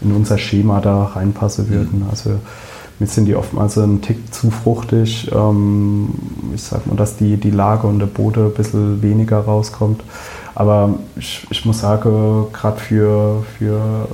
[0.00, 2.04] in unser Schema da reinpassen würden.
[2.04, 2.10] Mhm.
[2.10, 2.30] Also
[3.00, 5.28] mir sind die oftmals ein Tick zu fruchtig.
[5.34, 6.10] Ähm,
[6.54, 10.04] ich sag mal, dass die, die Lage und der Boden ein bisschen weniger rauskommt.
[10.54, 14.06] Aber ich, ich muss sagen, gerade für, für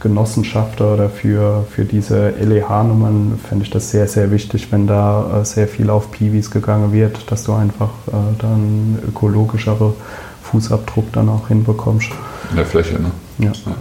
[0.00, 5.44] Genossenschafter oder für, für diese LEH-Nummern fände ich das sehr, sehr wichtig, wenn da äh,
[5.44, 9.94] sehr viel auf Piwis gegangen wird, dass du einfach äh, dann ökologischere
[10.42, 12.10] Fußabdruck dann auch hinbekommst.
[12.50, 13.10] In der Fläche, ne?
[13.38, 13.52] Ja.
[13.66, 13.76] ja.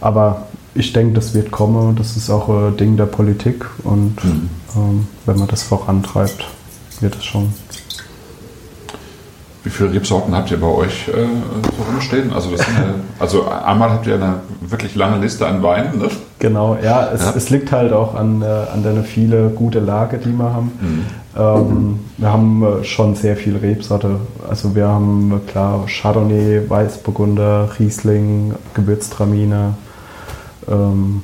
[0.00, 1.96] Aber ich denke, das wird kommen.
[1.96, 4.50] Das ist auch ein Ding der Politik und mhm.
[4.76, 6.46] ähm, wenn man das vorantreibt,
[7.00, 7.52] wird es schon
[9.64, 12.32] wie viele Rebsorten habt ihr bei euch äh, so rumstehen?
[12.32, 15.98] Also, das eine, also einmal habt ihr eine wirklich lange Liste an Weinen.
[15.98, 16.08] Ne?
[16.38, 17.32] Genau, ja es, ja.
[17.34, 20.72] es, liegt halt auch an, äh, an der viele gute Lage, die wir haben.
[20.80, 21.04] Mhm.
[21.36, 24.20] Ähm, wir haben äh, schon sehr viel Rebsorte.
[24.46, 29.74] Also wir haben äh, klar Chardonnay, Weißburgunder, Riesling, Gewürztraminer,
[30.68, 31.22] ähm,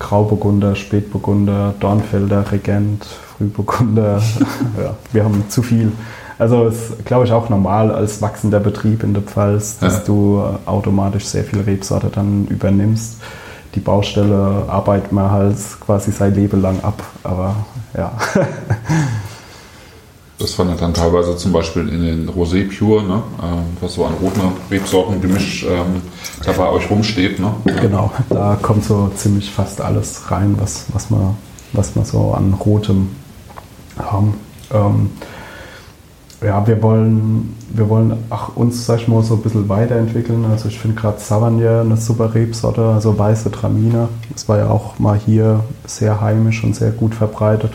[0.00, 4.20] Grauburgunder, Spätburgunder, Dornfelder, Regent, Frühburgunder.
[4.82, 5.92] ja, wir haben zu viel.
[6.38, 10.02] Also ist, glaube ich, auch normal als wachsender Betrieb in der Pfalz, dass ja.
[10.06, 13.16] du automatisch sehr viel Rebsorte dann übernimmst.
[13.74, 17.56] Die Baustelle arbeitet man halt quasi sein Leben lang ab, aber
[17.96, 18.12] ja.
[20.42, 23.22] Das fand dann teilweise zum Beispiel in den Rosé Pure, ne?
[23.40, 24.40] Ähm, was so an roten
[24.72, 26.02] Rebsortengemisch ähm,
[26.44, 27.38] da bei euch rumsteht.
[27.38, 27.54] Ne?
[27.80, 31.36] Genau, da kommt so ziemlich fast alles rein, was, was, man,
[31.72, 33.10] was wir so an Rotem
[33.96, 34.34] haben.
[34.72, 35.10] Ähm,
[36.44, 40.44] ja, wir wollen, wir wollen auch uns, sag ich mal, so ein bisschen weiterentwickeln.
[40.44, 44.08] Also ich finde gerade Sauvignon eine super Rebsorte, also weiße Traminer.
[44.32, 47.72] Das war ja auch mal hier sehr heimisch und sehr gut verbreitet.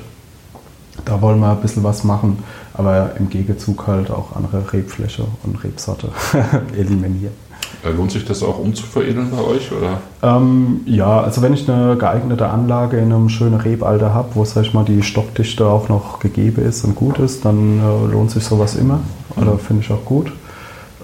[1.05, 2.39] Da wollen wir ein bisschen was machen,
[2.73, 6.09] aber im Gegenzug halt auch andere Rebfläche und Rebsorte
[6.77, 7.46] eliminieren.
[7.83, 9.71] Äh, lohnt sich das auch umzuveredeln bei euch?
[9.71, 10.01] Oder?
[10.23, 14.63] Ähm, ja, also wenn ich eine geeignete Anlage in einem schönen Rebalter habe, wo sag
[14.63, 18.43] ich mal, die Stockdichte auch noch gegeben ist und gut ist, dann äh, lohnt sich
[18.43, 18.99] sowas immer.
[19.35, 19.59] Oder mhm.
[19.59, 20.31] finde ich auch gut.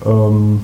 [0.05, 0.63] Ähm,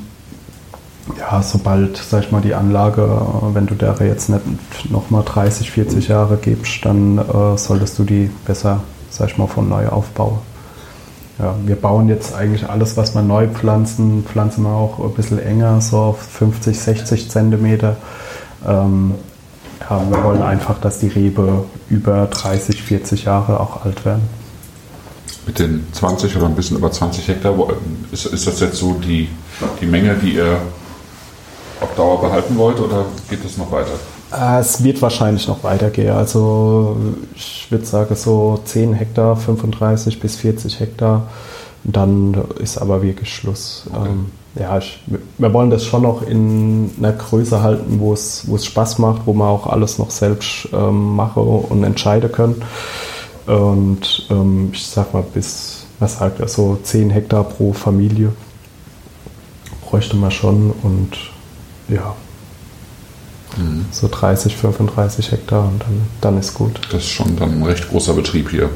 [1.18, 3.10] ja, sobald, sag ich mal, die Anlage,
[3.54, 8.30] wenn du der jetzt nicht nochmal 30, 40 Jahre gibst, dann äh, solltest du die
[8.46, 10.40] besser, sag ich mal, von neu aufbauen.
[11.40, 15.40] Ja, wir bauen jetzt eigentlich alles, was wir neu pflanzen, pflanzen wir auch ein bisschen
[15.40, 17.96] enger, so auf 50, 60 Zentimeter.
[18.68, 19.16] Ähm,
[19.90, 24.24] ja, wir wollen einfach, dass die Rebe über 30, 40 Jahre auch alt werden.
[25.48, 27.56] Mit den 20 oder ein bisschen über 20 Hektar,
[28.12, 29.30] ist, ist das jetzt so die,
[29.80, 30.58] die Menge, die ihr
[31.80, 33.94] auf Dauer behalten wollt oder geht das noch weiter?
[34.32, 36.14] Äh, es wird wahrscheinlich noch weitergehen.
[36.14, 36.98] Also
[37.36, 41.28] ich würde sagen so 10 Hektar, 35 bis 40 Hektar.
[41.84, 43.86] Dann ist aber wirklich Schluss.
[43.92, 44.10] Okay.
[44.10, 44.26] Ähm,
[44.56, 45.00] ja, ich,
[45.38, 49.22] wir wollen das schon noch in einer Größe halten, wo es, wo es Spaß macht,
[49.26, 52.62] wo wir auch alles noch selbst ähm, machen und entscheiden können.
[53.46, 58.34] Und ähm, ich sag mal, bis, was sagt er, so 10 Hektar pro Familie
[59.90, 61.18] bräuchte man schon und
[61.88, 62.16] ja,
[63.58, 63.86] Mhm.
[63.92, 66.80] So 30, 35 Hektar und dann, dann ist gut.
[66.92, 68.70] Das ist schon dann ein recht großer Betrieb hier.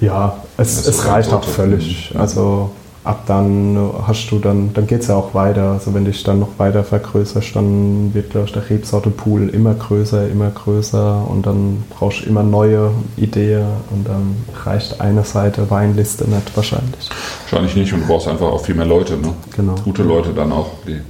[0.00, 2.10] Ja, ja es, es reicht auch völlig.
[2.12, 2.20] Mhm.
[2.20, 2.70] Also
[3.04, 5.72] ab dann hast du dann, dann geht es ja auch weiter.
[5.72, 10.28] Also wenn dich dann noch weiter vergrößerst, dann wird, glaube ich, der Rebsortepool immer größer,
[10.28, 16.24] immer größer und dann brauchst du immer neue Ideen und dann reicht eine Seite Weinliste
[16.24, 17.10] nicht wahrscheinlich.
[17.42, 19.34] Wahrscheinlich nicht und du brauchst einfach auch viel mehr Leute, ne?
[19.54, 19.74] Genau.
[19.84, 21.00] Gute Leute dann auch, die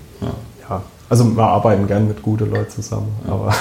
[1.08, 3.54] also wir arbeiten gern mit guten Leuten zusammen, aber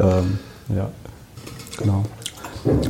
[0.00, 0.38] ähm,
[0.74, 0.88] ja,
[1.78, 2.04] genau.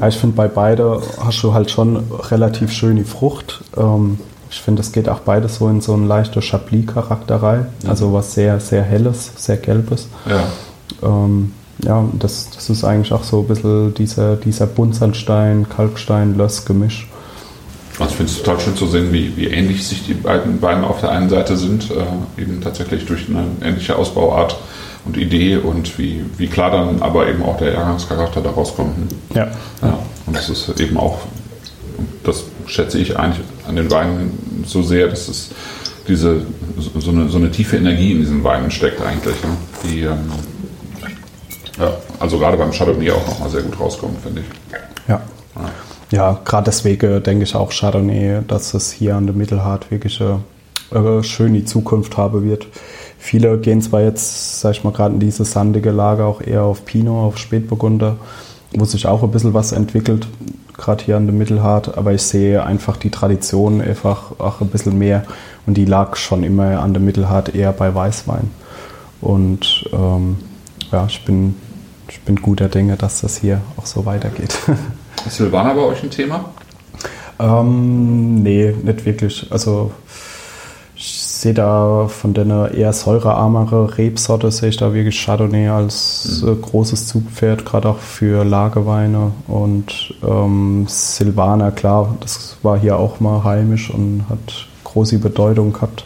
[0.07, 1.97] ich finde, bei beide hast du halt schon
[2.31, 3.63] relativ schöne Frucht.
[3.77, 4.19] Ähm,
[4.51, 7.67] ich finde, es geht auch beides so in so ein leichter Chablis-Charakter rein.
[7.83, 7.91] Mhm.
[7.91, 10.09] Also was sehr, sehr helles, sehr gelbes.
[10.25, 10.45] Ja.
[11.03, 17.09] Ähm, ja, das, das ist eigentlich auch so ein bisschen dieser, dieser Buntsandstein, Kalkstein, Löss-Gemisch.
[17.99, 20.87] Also ich finde es total schön zu sehen, wie, wie ähnlich sich die beiden Weine
[20.87, 24.59] auf der einen Seite sind, äh, eben tatsächlich durch eine ähnliche Ausbauart
[25.07, 29.13] und Idee und wie, wie klar dann aber eben auch der Jahrgangscharakter daraus kommt.
[29.35, 29.49] Ja.
[29.81, 29.99] ja.
[30.27, 31.21] Und das ist eben auch,
[32.23, 35.51] das schätze ich eigentlich an den Weinen so sehr, dass es
[36.07, 36.43] diese,
[36.99, 39.57] so eine, so eine tiefe Energie in diesen Weinen steckt eigentlich, ne?
[39.85, 40.31] die ähm,
[41.79, 44.73] ja, also gerade beim Chardonnay auch nochmal sehr gut rauskommt, finde ich.
[45.09, 45.15] Ja.
[45.15, 45.23] ja
[46.11, 50.23] ja, gerade deswegen denke ich auch Chardonnay, dass es hier an der Mittelhart wirklich
[50.91, 52.67] eine, schöne Zukunft haben wird.
[53.19, 56.85] Viele gehen zwar jetzt, sag ich mal, gerade in diese sandige Lage auch eher auf
[56.85, 58.19] Pinot, auf Spätburgunder,
[58.77, 60.29] wo sich auch ein bisschen was entwickelt,
[60.77, 64.97] gerade hier an der Mittelhart, aber ich sehe einfach die Tradition einfach auch ein bisschen
[64.97, 65.25] mehr
[65.67, 68.51] und die lag schon immer an der Mittelhart eher bei Weißwein.
[69.21, 70.37] Und ähm,
[70.93, 71.57] ja, ich bin,
[72.09, 74.57] ich bin guter Dinge, dass das hier auch so weitergeht.
[75.27, 76.45] Ist Silvaner bei euch ein Thema?
[77.39, 79.47] Ähm, nee, nicht wirklich.
[79.51, 79.91] Also
[80.95, 86.53] ich sehe da von der eher säurearmere Rebsorte, sehe ich da wirklich Chardonnay als mhm.
[86.53, 89.33] äh, großes Zugpferd, gerade auch für Lagerweine.
[89.49, 96.05] Und ähm, Silvaner, klar, das war hier auch mal heimisch und hat große Bedeutung gehabt.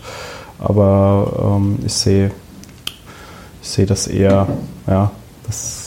[0.58, 2.30] Aber ähm, ich sehe
[3.62, 4.48] ich sehe das eher,
[4.86, 5.10] ja,
[5.46, 5.79] das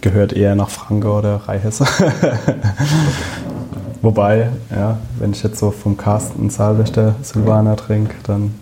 [0.00, 1.84] gehört eher nach Franke oder Rheihesse.
[4.02, 8.54] Wobei, ja, wenn ich jetzt so vom Carsten Saalwächter Silvaner trinke, dann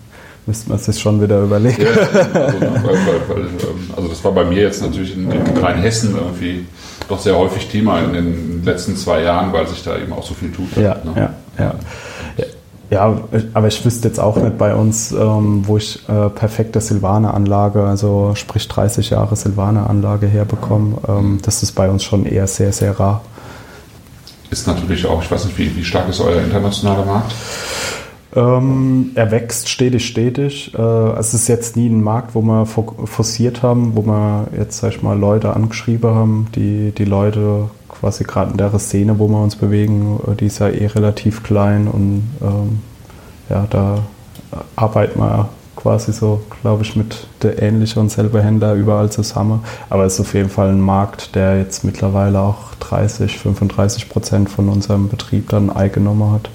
[0.45, 1.81] müsste man sich schon wieder überlegen.
[1.81, 5.57] Ja, also, weil, weil, weil, ähm, also, das war bei mir jetzt natürlich in, in
[5.57, 6.65] Rheinhessen irgendwie
[7.07, 10.33] doch sehr häufig Thema in den letzten zwei Jahren, weil sich da eben auch so
[10.33, 10.75] viel tut.
[10.75, 11.13] Ja, ne?
[11.15, 11.75] ja, ja.
[12.89, 13.19] Ja,
[13.53, 18.31] aber ich wüsste jetzt auch nicht bei uns, ähm, wo ich äh, perfekte Silvaner-Anlage, also
[18.33, 20.97] sprich 30 Jahre Silvaner-Anlage herbekomme.
[21.07, 23.21] Ähm, das ist bei uns schon eher sehr, sehr rar.
[24.49, 27.35] Ist natürlich auch, ich weiß nicht, wie, wie stark ist euer internationaler Markt?
[28.35, 30.73] Ähm, er wächst stetig, stetig.
[30.75, 34.95] Äh, es ist jetzt nie ein Markt, wo wir forciert haben, wo wir jetzt, sag
[34.95, 37.69] ich mal, Leute angeschrieben haben, die, die Leute
[37.99, 41.87] quasi gerade in der Szene, wo wir uns bewegen, die ist ja eh relativ klein
[41.87, 42.79] und ähm,
[43.49, 43.99] ja, da
[44.75, 49.63] arbeiten wir quasi so, glaube ich, mit der ähnlichen und selber Händler überall zusammen.
[49.89, 54.49] Aber es ist auf jeden Fall ein Markt, der jetzt mittlerweile auch 30, 35 Prozent
[54.49, 56.49] von unserem Betrieb dann eingenommen hat.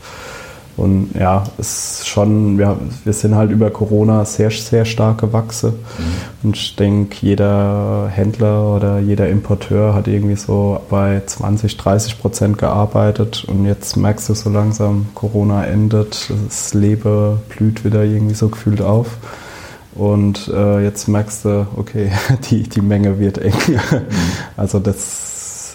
[0.77, 5.72] Und ja, ist schon, wir, wir sind halt über Corona sehr, sehr stark gewachsen.
[5.72, 6.49] Mhm.
[6.49, 12.59] Und ich denke, jeder Händler oder jeder Importeur hat irgendwie so bei 20, 30 Prozent
[12.59, 13.45] gearbeitet.
[13.47, 18.83] Und jetzt merkst du so langsam, Corona endet, das Leben blüht wieder irgendwie so gefühlt
[18.83, 19.16] auf.
[19.95, 22.11] Und äh, jetzt merkst du, okay,
[22.51, 23.55] die, die Menge wird eng.
[23.68, 24.01] Mhm.
[24.57, 25.34] Also das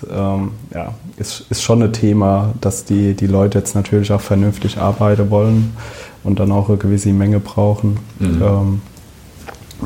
[0.10, 4.78] ähm, ja, ist, ist schon ein Thema, dass die, die Leute jetzt natürlich auch vernünftig
[4.78, 5.76] arbeiten wollen
[6.24, 8.00] und dann auch eine gewisse Menge brauchen.
[8.20, 8.42] Mhm.
[8.42, 8.82] Ähm,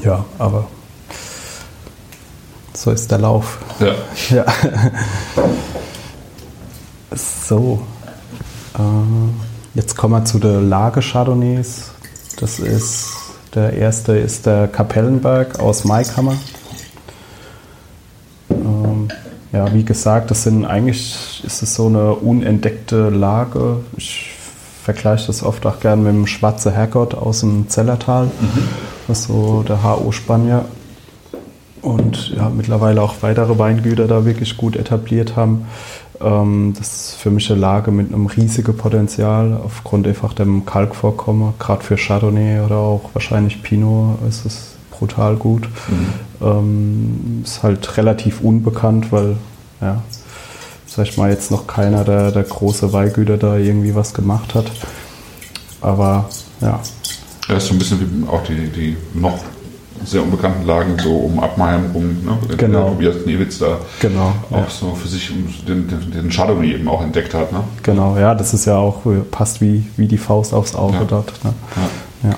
[0.04, 0.68] ja, aber
[2.74, 3.60] so ist der Lauf.
[3.80, 3.96] Ja.
[4.36, 4.46] ja.
[7.16, 7.82] so.
[8.78, 11.92] Äh, jetzt kommen wir zu den Lage Chardonnays.
[12.40, 13.14] Das ist
[13.54, 16.36] der erste ist der Kapellenberg aus Maikammer.
[19.54, 23.78] Ja, wie gesagt, das sind eigentlich ist es so eine unentdeckte Lage.
[23.98, 24.32] Ich
[24.84, 28.68] vergleiche das oft auch gern mit dem Schwarze Herrgott aus dem Zellertal, mhm.
[29.08, 30.66] was so der HO Spanier
[31.84, 35.68] und ja, mittlerweile auch weitere Weingüter da wirklich gut etabliert haben.
[36.20, 41.54] Ähm, das ist für mich eine Lage mit einem riesigen Potenzial aufgrund einfach dem Kalkvorkommen,
[41.60, 44.73] gerade für Chardonnay oder auch wahrscheinlich Pinot ist es
[45.04, 45.68] brutal gut.
[45.90, 46.14] Mhm.
[46.42, 49.36] Ähm, ist halt relativ unbekannt, weil,
[49.82, 50.02] ja,
[50.88, 54.66] sag ich mal, jetzt noch keiner der, der große Weihgüter da irgendwie was gemacht hat.
[55.82, 56.30] Aber
[56.62, 56.80] ja.
[57.50, 59.38] Ja, ist so ein bisschen wie auch die, die noch
[60.06, 62.38] sehr unbekannten Lagen so um Abmaiern rum, ne?
[62.58, 62.90] genau.
[62.90, 64.68] Tobias Knewitz da genau, auch ja.
[64.70, 65.32] so für sich
[65.66, 67.52] den, den, den Chardonnay eben auch entdeckt hat.
[67.54, 67.60] Ne?
[67.84, 69.02] Genau, ja, das ist ja auch,
[69.32, 71.04] passt wie, wie die Faust aufs Auge ja.
[71.06, 71.34] dort.
[71.44, 71.54] Ne?
[72.24, 72.30] Ja.
[72.30, 72.36] ja.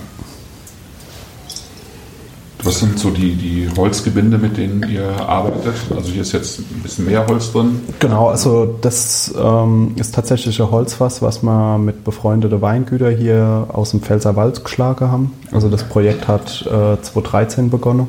[2.66, 5.76] Was sind so die, die Holzgebinde, mit denen ihr arbeitet?
[5.96, 7.80] Also hier ist jetzt ein bisschen mehr Holz drin.
[8.00, 13.92] Genau, also das ähm, ist tatsächlich ein Holzfass, was wir mit befreundeten Weingüter hier aus
[13.92, 15.32] dem Pfälzerwald geschlagen haben.
[15.52, 18.08] Also das Projekt hat äh, 2013 begonnen.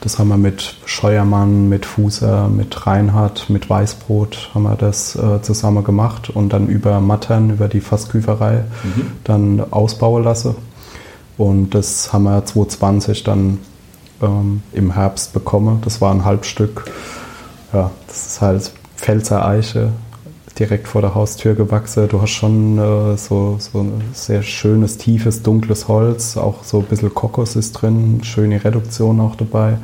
[0.00, 5.42] Das haben wir mit Scheuermann, mit Fuser, mit Reinhardt, mit Weißbrot haben wir das äh,
[5.42, 9.06] zusammen gemacht und dann über Mattern, über die Fassküferei mhm.
[9.24, 10.54] dann ausbauen lassen.
[11.38, 13.60] Und das haben wir 2020 dann
[14.20, 15.80] ähm, im Herbst bekommen.
[15.84, 16.84] Das war ein Halbstück.
[17.72, 19.92] Ja, das ist halt Pfälzer Eiche,
[20.58, 22.08] direkt vor der Haustür gewachsen.
[22.08, 26.36] Du hast schon äh, so, so ein sehr schönes, tiefes, dunkles Holz.
[26.36, 29.78] Auch so ein bisschen Kokos ist drin, schöne Reduktion auch dabei.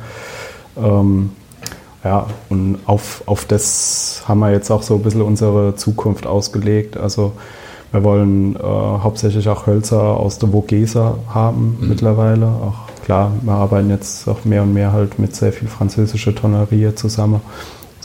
[0.77, 1.31] Ähm,
[2.03, 6.97] ja, und auf, auf das haben wir jetzt auch so ein bisschen unsere Zukunft ausgelegt.
[6.97, 7.31] Also
[7.95, 11.89] wir wollen äh, hauptsächlich auch Hölzer aus der Vogesa haben mhm.
[11.89, 12.45] mittlerweile.
[12.45, 16.93] Auch klar, wir arbeiten jetzt auch mehr und mehr halt mit sehr viel französischer Tonnerie
[16.93, 17.39] zusammen.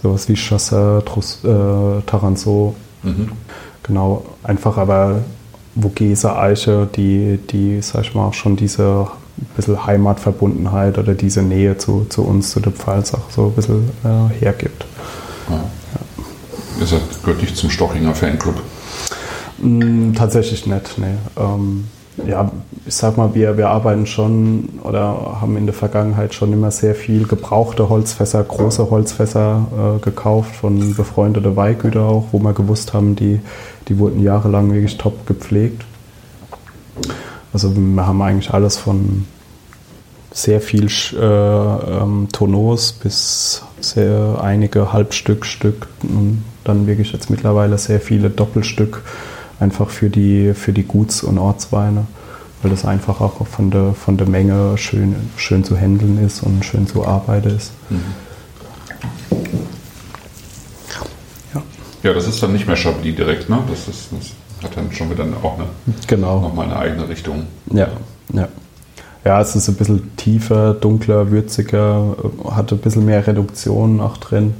[0.01, 2.75] Sowas wie Chassin, Trus, äh, Taranso.
[3.03, 3.31] Mhm.
[3.83, 5.23] Genau, einfach aber
[5.75, 9.09] Vogesa Eiche, die, die, sag ich mal, auch schon diese
[9.57, 13.91] bisschen Heimatverbundenheit oder diese Nähe zu, zu uns, zu der Pfalz auch so ein bisschen
[14.05, 14.85] äh, hergibt.
[15.49, 15.57] Ja.
[15.57, 16.81] Ja.
[16.81, 18.61] Ihr seid, gehört nicht zum Stochinger Fanclub.
[19.61, 21.07] Mm, tatsächlich nicht, nee.
[21.37, 21.85] Ähm,
[22.27, 22.51] ja,
[22.87, 26.95] ich sag mal, wir, wir arbeiten schon oder haben in der Vergangenheit schon immer sehr
[26.95, 33.17] viel gebrauchte Holzfässer, große Holzfässer äh, gekauft von befreundeten Weihgüter auch, wo wir gewusst haben,
[33.17, 33.41] die,
[33.89, 35.85] die wurden jahrelang wirklich top gepflegt.
[37.53, 39.27] Also wir haben eigentlich alles von
[40.33, 47.79] sehr viel äh, ähm, Tonos bis sehr einige Halbstück Stück und dann wirklich jetzt mittlerweile
[47.79, 49.03] sehr viele Doppelstück
[49.61, 52.07] einfach für die, für die Guts- und Ortsweine,
[52.63, 56.65] weil das einfach auch von der, von der Menge schön, schön zu handeln ist und
[56.65, 57.73] schön zu arbeiten ist.
[57.91, 58.01] Mhm.
[61.55, 61.63] Ja.
[62.03, 63.59] ja, das ist dann nicht mehr Chablis direkt, ne?
[63.69, 65.67] Das, ist, das hat dann schon wieder auch eine,
[66.07, 66.41] genau.
[66.41, 67.45] nochmal eine eigene Richtung.
[67.73, 67.89] Ja,
[68.33, 68.49] ja.
[69.23, 72.17] Ja, es ist ein bisschen tiefer, dunkler, würziger,
[72.53, 74.55] hat ein bisschen mehr Reduktion auch drin.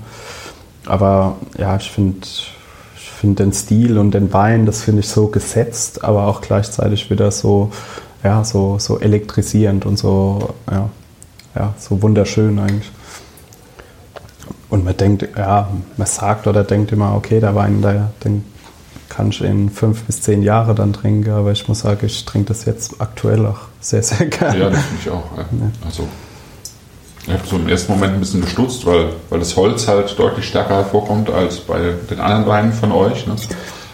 [0.85, 2.27] Aber ja, ich finde,
[3.21, 7.31] finde den Stil und den Wein, das finde ich so gesetzt, aber auch gleichzeitig wieder
[7.31, 7.71] so,
[8.25, 10.89] ja, so, so elektrisierend und so, ja,
[11.55, 12.91] ja, so wunderschön eigentlich.
[14.71, 15.69] Und man denkt, ja,
[15.99, 18.45] man sagt oder denkt immer, okay, der Wein, der, den
[19.11, 22.49] kann ich in fünf bis zehn Jahre dann trinken, aber ich muss sagen, ich trinke
[22.49, 24.59] das jetzt aktuell auch sehr, sehr gerne.
[24.59, 25.25] Ja, das finde ich auch.
[25.37, 25.45] Ja.
[25.85, 26.09] Also
[27.27, 30.47] ich habe so im ersten Moment ein bisschen gestutzt, weil, weil das Holz halt deutlich
[30.47, 31.79] stärker hervorkommt als bei
[32.11, 33.27] den anderen Weinen von euch.
[33.27, 33.37] Ne?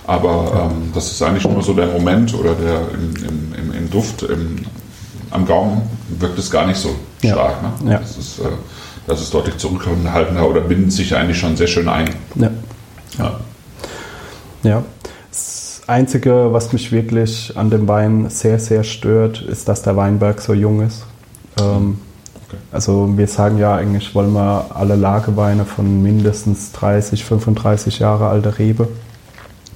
[0.06, 4.22] Aber ähm, das ist eigentlich nur so der Moment oder der im, im, im, Duft,
[4.22, 4.58] im,
[5.30, 5.82] am Gaumen
[6.20, 7.56] wirkt es gar nicht so stark.
[7.62, 7.84] Ja.
[7.84, 7.92] Ne?
[7.92, 7.98] Ja.
[7.98, 8.44] Das, ist, äh,
[9.08, 12.08] das ist deutlich zurückhaltender oder bindet sich eigentlich schon sehr schön ein.
[12.36, 12.50] Ja.
[13.18, 13.40] Ja.
[14.62, 14.82] ja.
[15.88, 20.52] Einzige, was mich wirklich an dem Wein sehr, sehr stört, ist, dass der Weinberg so
[20.52, 21.04] jung ist.
[21.60, 21.98] Ähm,
[22.46, 22.58] okay.
[22.72, 28.58] Also wir sagen ja eigentlich, wollen wir alle Lageweine von mindestens 30, 35 Jahre alter
[28.58, 28.88] Rebe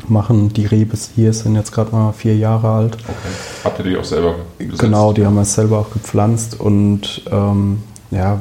[0.08, 0.52] machen.
[0.52, 2.94] Die Rebes hier sind jetzt gerade mal vier Jahre alt.
[2.94, 3.34] Okay.
[3.64, 4.80] Habt ihr die auch selber gesetzt?
[4.80, 8.40] Genau, die haben wir selber auch gepflanzt und ähm, ja,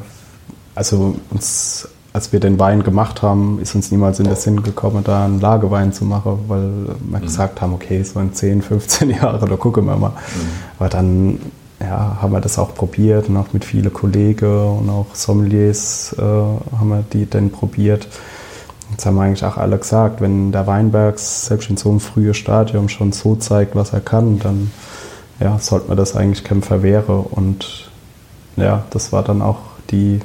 [0.75, 5.03] also uns als wir den Wein gemacht haben, ist uns niemals in den Sinn gekommen,
[5.03, 7.21] da einen Lagewein zu machen, weil wir mhm.
[7.21, 10.09] gesagt haben, okay, so in 10, 15 Jahren, da gucken wir mal.
[10.09, 10.15] Mhm.
[10.79, 11.39] Aber dann
[11.79, 16.21] ja, haben wir das auch probiert und auch mit vielen Kollegen und auch Sommeliers äh,
[16.21, 18.07] haben wir die dann probiert.
[18.91, 22.33] Jetzt haben wir eigentlich auch alle gesagt, wenn der Weinberg selbst in so einem frühen
[22.33, 24.71] Stadium schon so zeigt, was er kann, dann
[25.39, 27.19] ja, sollte man das eigentlich kämpfen wäre.
[27.19, 27.91] Und
[28.57, 29.59] ja, das war dann auch
[29.91, 30.19] die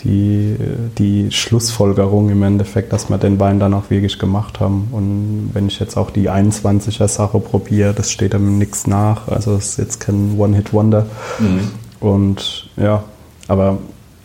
[0.00, 0.56] die,
[0.98, 4.88] die Schlussfolgerung im Endeffekt, dass wir den Wein dann auch wirklich gemacht haben.
[4.92, 9.28] Und wenn ich jetzt auch die 21er Sache probiere, das steht einem nichts nach.
[9.28, 11.06] Also es ist jetzt kein One-Hit-Wonder.
[11.38, 11.70] Mhm.
[12.00, 13.04] Und ja,
[13.48, 13.78] aber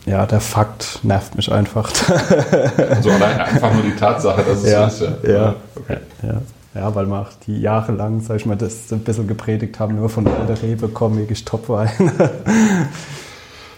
[0.06, 1.90] ja, der Fakt nervt mich einfach.
[2.90, 5.00] also allein einfach nur die Tatsache, dass es ja, ist.
[5.00, 5.98] Ja, ja, okay.
[6.22, 6.40] ja.
[6.74, 9.96] Ja, weil wir auch die Jahre lang, sag ich mal, das ein bisschen gepredigt haben,
[9.96, 12.12] nur von der Rebe kommen wirklich Top-Wein.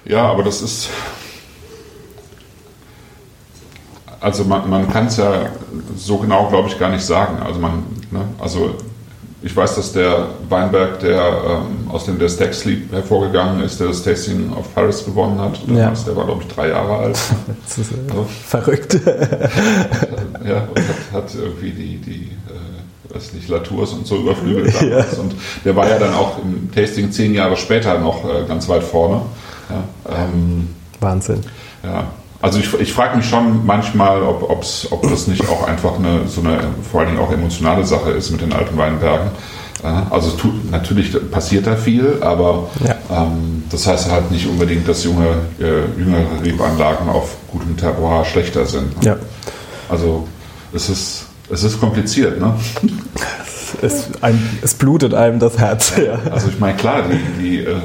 [0.05, 0.91] ja, aber das ist,
[4.21, 5.47] also man, man kann es ja
[5.97, 7.39] so genau, glaube ich, gar nicht sagen.
[7.43, 8.75] Also man, ne, also
[9.43, 13.89] ich weiß, dass der Weinberg, der ähm, aus dem der Stack Sleep hervorgegangen ist, der
[13.89, 16.07] das Tasting of Paris gewonnen hat, damals, ja.
[16.07, 17.19] der war, glaube ich, drei Jahre alt.
[17.67, 18.95] Das ist also, verrückt.
[20.45, 25.13] ja, und hat, hat, irgendwie die, die äh, weiß nicht, Latours und so überflügelt damals.
[25.13, 25.21] Ja.
[25.21, 28.83] Und der war ja dann auch im Tasting zehn Jahre später noch äh, ganz weit
[28.83, 29.23] vorne.
[29.71, 30.69] Ja, ähm,
[31.01, 31.41] Wahnsinn.
[31.83, 32.11] Ja,
[32.43, 36.27] also ich, ich frage mich schon manchmal, ob, ob's, ob das nicht auch einfach eine,
[36.27, 36.59] so eine
[36.91, 39.31] vor allen Dingen auch emotionale Sache ist mit den alten Weinbergen.
[39.83, 42.97] Also tut, natürlich passiert da viel, aber ja.
[43.11, 45.29] ähm, das heißt halt nicht unbedingt, dass junge,
[45.59, 48.93] äh, jüngere Rebanlagen auf gutem Terroir schlechter sind.
[49.03, 49.17] Ja.
[49.89, 50.29] Also
[50.75, 52.55] es ist, es ist kompliziert, ne?
[53.83, 55.95] Es, ein, es, blutet einem das Herz.
[55.97, 56.19] Ja.
[56.31, 57.77] Also ich meine, klar, die, die äh,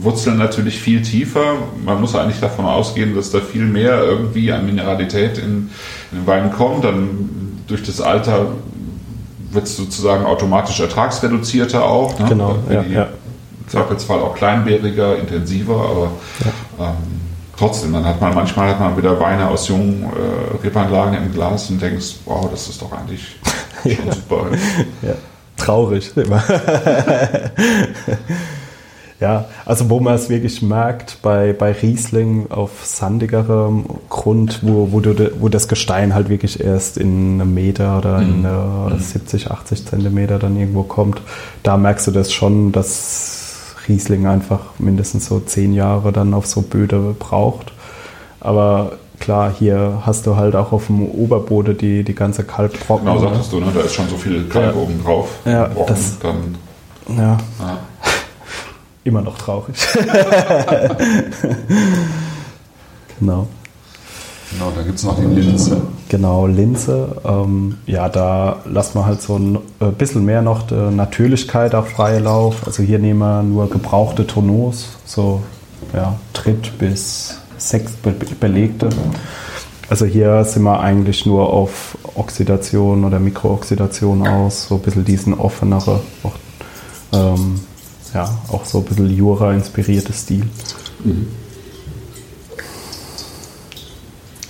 [0.00, 1.54] wurzeln natürlich viel tiefer.
[1.84, 5.70] Man muss eigentlich davon ausgehen, dass da viel mehr irgendwie an Mineralität in,
[6.12, 6.84] in den Wein kommt.
[6.84, 8.48] Dann durch das Alter
[9.50, 12.18] wird es sozusagen automatisch ertragsreduzierter auch.
[12.18, 12.26] Ne?
[12.28, 13.08] Genau, ja, ja.
[13.68, 16.10] Zweifelsfall auch kleinbäriger, intensiver, aber
[16.44, 16.88] ja.
[16.88, 16.96] ähm,
[17.56, 21.70] trotzdem, dann hat man manchmal hat man wieder Weine aus jungen äh, Rebanlagen im Glas
[21.70, 23.36] und denkst, wow, das ist doch eigentlich
[23.84, 24.46] schon super.
[25.02, 25.14] ja
[25.56, 26.42] traurig immer.
[29.20, 35.00] ja, also wo man es wirklich merkt, bei, bei Riesling auf sandigerem Grund, wo, wo,
[35.00, 38.98] du, wo das Gestein halt wirklich erst in einem Meter oder in mhm.
[38.98, 41.20] 70, 80 Zentimeter dann irgendwo kommt,
[41.62, 46.62] da merkst du das schon, dass Riesling einfach mindestens so zehn Jahre dann auf so
[46.62, 47.72] Böde braucht.
[48.40, 53.06] Aber klar, hier hast du halt auch auf dem Oberboden die, die ganze Kalkbrocken.
[53.06, 53.66] Genau, sagtest du, ne?
[53.74, 54.80] da ist schon so viel Kalk ja.
[54.80, 55.28] oben drauf.
[55.44, 56.56] Ja, das, dann,
[57.08, 57.38] ja.
[57.58, 57.78] ja.
[59.04, 59.76] Immer noch traurig.
[63.18, 63.46] genau.
[64.50, 65.80] Genau, da gibt es noch die Linse.
[66.08, 67.16] Genau, Linse.
[67.24, 72.20] Ähm, ja, da lassen wir halt so ein äh, bisschen mehr noch Natürlichkeit auf freie
[72.20, 72.62] Lauf.
[72.66, 75.42] Also hier nehmen wir nur gebrauchte Tonneaus, so
[75.92, 77.92] ja, Tritt bis sechs
[78.40, 78.88] belegte.
[79.88, 85.34] Also hier sind wir eigentlich nur auf Oxidation oder Mikrooxidation aus, so ein bisschen diesen
[85.34, 86.32] offenere, auch,
[87.12, 87.60] ähm,
[88.14, 90.44] ja, auch so ein bisschen Jura-inspiriertes Stil.
[91.04, 91.28] Mhm.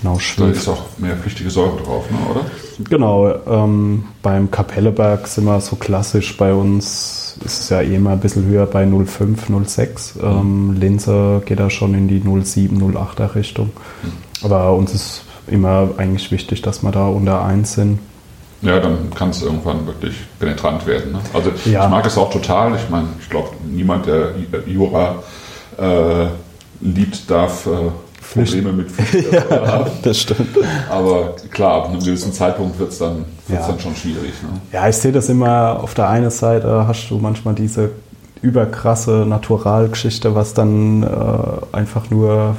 [0.04, 2.44] Genau, Da ist auch mehr flüchtige Säure drauf, ne, oder?
[2.90, 8.11] Genau, ähm, beim Kapelleberg sind wir so klassisch bei uns ist es ja eh immer
[8.11, 10.22] ein bisschen höher bei 0,5, 0,6.
[10.22, 10.76] Ähm.
[10.78, 13.70] Linse geht da schon in die 0,7, 0,8er Richtung.
[14.43, 17.99] Aber uns ist immer eigentlich wichtig, dass wir da unter 1 sind.
[18.62, 21.12] Ja, dann kann es irgendwann wirklich penetrant werden.
[21.12, 21.20] Ne?
[21.35, 21.85] Also ja.
[21.85, 22.74] ich mag es auch total.
[22.76, 24.32] Ich meine, ich glaube, niemand, der
[24.66, 25.22] Jura
[25.78, 26.26] äh,
[26.80, 27.91] liebt, darf äh,
[28.33, 29.87] Probleme mit Flüchten ja.
[30.03, 30.57] Das stimmt.
[30.91, 33.66] Aber klar, ab einem gewissen Zeitpunkt wird es dann, ja.
[33.66, 34.33] dann schon schwierig.
[34.43, 34.61] Ne?
[34.72, 37.91] Ja, ich sehe das immer auf der einen Seite hast du manchmal diese
[38.45, 41.07] überkrasse Naturalgeschichte, was dann äh,
[41.77, 42.57] einfach nur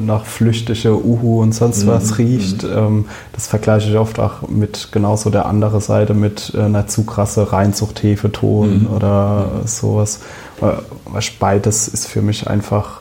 [0.00, 1.88] nach flüchtiger Uhu und sonst mhm.
[1.88, 2.62] was riecht.
[2.62, 2.70] Mhm.
[2.74, 7.04] Ähm, das vergleiche ich oft auch mit genauso der andere Seite mit äh, einer zu
[7.04, 8.90] krasse Reinzuchthefeton mhm.
[8.90, 9.66] oder mhm.
[9.66, 10.20] sowas.
[10.62, 13.00] Äh, beides ist für mich einfach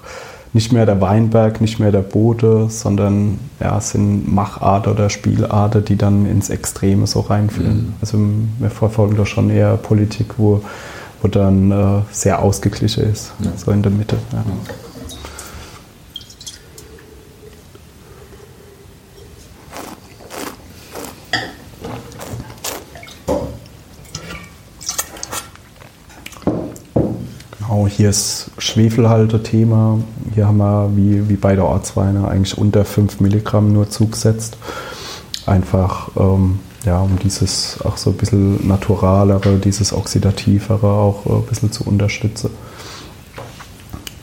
[0.54, 5.84] nicht mehr der Weinberg, nicht mehr der Bote, sondern ja, es sind Machart oder Spielarten,
[5.84, 7.88] die dann ins Extreme so reinführen.
[7.88, 7.94] Mhm.
[8.02, 8.20] Also
[8.60, 10.62] wir verfolgen da schon eher Politik, wo,
[11.22, 13.52] wo dann äh, sehr ausgeglichen ist, ja.
[13.56, 14.18] so in der Mitte.
[14.32, 14.44] Ja.
[14.44, 14.58] Genau,
[27.96, 30.00] hier ist Schwefelhalter-Thema.
[30.34, 34.58] Hier haben wir, wie, wie bei der Ortsweine, eigentlich unter 5 Milligramm nur zugesetzt.
[35.46, 41.72] Einfach, ähm, ja, um dieses auch so ein bisschen naturalere, dieses oxidativere auch ein bisschen
[41.72, 42.50] zu unterstützen.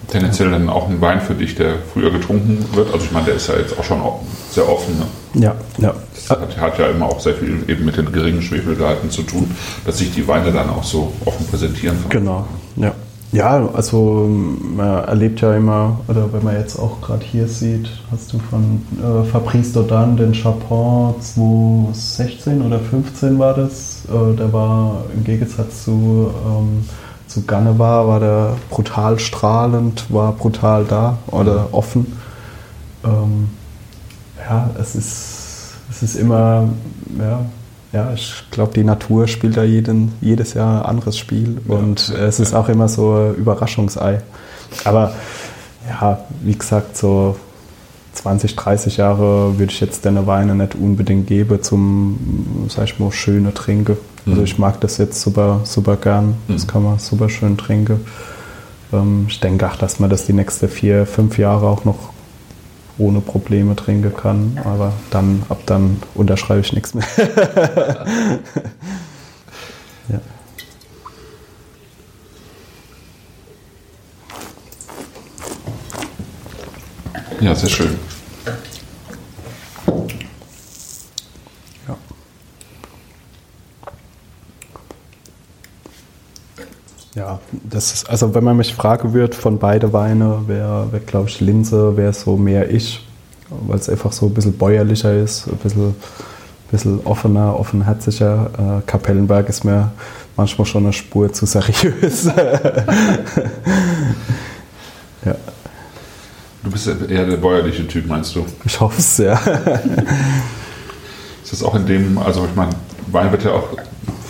[0.08, 2.92] Tendenziell dann auch ein Wein für dich, der früher getrunken wird.
[2.92, 4.00] Also ich meine, der ist ja jetzt auch schon
[4.50, 4.98] sehr offen.
[4.98, 5.44] Ne?
[5.44, 5.94] Ja, ja.
[6.14, 9.54] Das hat, hat, ja immer auch sehr viel eben mit den geringen Schwefelgehalten zu tun,
[9.86, 11.96] dass sich die Weine dann auch so offen präsentieren.
[12.08, 12.44] Genau,
[12.74, 12.92] ja.
[13.32, 18.32] Ja, also man erlebt ja immer, oder wenn man jetzt auch gerade hier sieht, hast
[18.32, 24.02] du von äh, Fabrice Dodan den Chapon 2016 oder 15 war das.
[24.06, 26.84] Äh, der war im Gegensatz zu, ähm,
[27.28, 32.12] zu Gannevar, war der brutal strahlend, war brutal da oder offen.
[33.04, 33.48] Ähm,
[34.38, 36.68] ja, es ist, es ist immer,
[37.16, 37.44] ja,
[37.92, 42.18] ja, ich glaube, die Natur spielt da jeden, jedes Jahr ein anderes Spiel und ja,
[42.18, 44.22] es ist auch immer so Überraschungsei.
[44.84, 45.12] Aber
[45.88, 47.36] ja, wie gesagt, so
[48.12, 53.10] 20, 30 Jahre würde ich jetzt deine Weine nicht unbedingt geben zum, sag ich mal,
[53.12, 53.96] schöne Trinken.
[54.26, 54.44] Also mhm.
[54.44, 56.34] ich mag das jetzt super, super gern.
[56.48, 56.66] Das mhm.
[56.68, 58.00] kann man super schön trinken.
[58.92, 62.10] Ähm, ich denke auch, dass man das die nächsten vier, fünf Jahre auch noch
[63.00, 64.60] ohne Probleme trinken kann.
[64.64, 67.04] Aber dann, ab dann unterschreibe ich nichts mehr.
[70.08, 70.20] ja.
[77.40, 78.09] ja, sehr schön.
[87.14, 91.28] Ja, das ist, also wenn man mich fragen wird von beide Weine, wäre, wär, glaube
[91.28, 93.04] ich, Linse wäre so mehr ich,
[93.48, 95.96] weil es einfach so ein bisschen bäuerlicher ist, ein bisschen,
[96.70, 98.50] bisschen offener, offenherziger.
[98.56, 99.90] Äh, Kapellenberg ist mir
[100.36, 102.24] manchmal schon eine Spur zu seriös.
[105.24, 105.34] ja.
[106.62, 108.46] Du bist eher der bäuerliche Typ, meinst du?
[108.64, 109.32] Ich hoffe es, ja.
[111.42, 112.70] ist das auch in dem, also ich meine,
[113.10, 113.68] Wein wird ja auch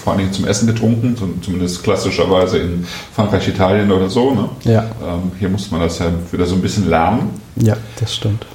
[0.03, 4.33] vor allem zum Essen getrunken, zumindest klassischerweise in Frankreich, Italien oder so.
[4.33, 4.49] Ne?
[4.65, 4.83] Ja.
[5.03, 7.31] Ähm, hier muss man das ja wieder so ein bisschen lernen.
[7.57, 8.47] Ja, das stimmt.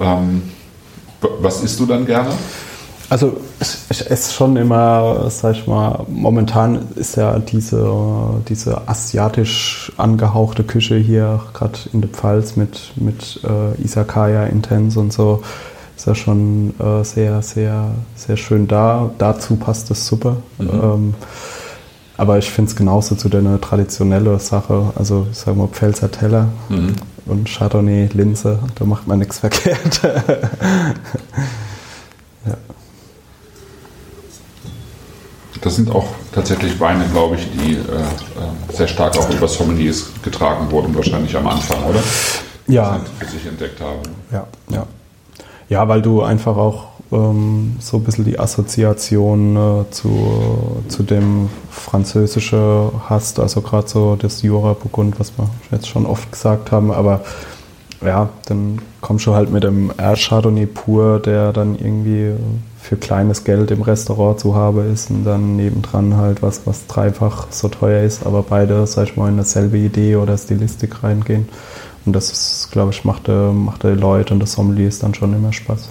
[0.00, 0.42] Ähm,
[1.40, 2.30] was isst du dann gerne?
[3.10, 7.86] Also ich, esse schon immer, sag ich mal, momentan ist ja diese,
[8.48, 15.12] diese asiatisch angehauchte Küche hier, gerade in der Pfalz mit, mit äh, Isakaya Intense und
[15.12, 15.42] so,
[15.96, 19.10] ist ja schon äh, sehr, sehr, sehr schön da.
[19.18, 20.36] Dazu passt es super.
[20.58, 20.70] Mhm.
[20.70, 21.14] Ähm,
[22.16, 24.92] aber ich finde es genauso zu der traditionellen Sache.
[24.94, 26.94] Also ich sage mal Pfälzer Teller mhm.
[27.26, 30.00] und Chardonnay, Linse, da macht man nichts verkehrt.
[32.46, 32.56] ja.
[35.60, 40.10] Das sind auch tatsächlich Weine, glaube ich, die äh, äh, sehr stark auch über Sommeliers
[40.22, 42.00] getragen wurden, wahrscheinlich am Anfang, oder?
[42.66, 42.98] Ja.
[42.98, 44.02] Die für sich entdeckt haben.
[44.30, 44.86] Ja, ja.
[45.68, 51.48] Ja, weil du einfach auch ähm, so ein bisschen die Assoziation äh, zu, zu dem
[51.70, 57.20] Französischen hast, also gerade so das Jura-Burgund, was wir jetzt schon oft gesagt haben, aber
[58.04, 62.32] ja, dann kommst du halt mit dem Air Chardonnay pur, der dann irgendwie
[62.78, 67.46] für kleines Geld im Restaurant zu haben ist und dann nebendran halt was, was dreifach
[67.50, 71.48] so teuer ist, aber beide, sag ich mal, in dasselbe Idee oder Stilistik reingehen.
[72.06, 75.32] Und das ist, glaube ich, macht, der, macht der Leute und das Sommeliers dann schon
[75.32, 75.88] immer Spaß.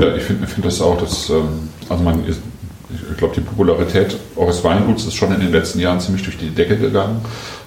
[0.00, 2.40] Ja, ich finde find das auch, dass, ähm, also man ist,
[3.10, 6.50] ich glaube, die Popularität eures Weinguts ist schon in den letzten Jahren ziemlich durch die
[6.50, 7.20] Decke gegangen.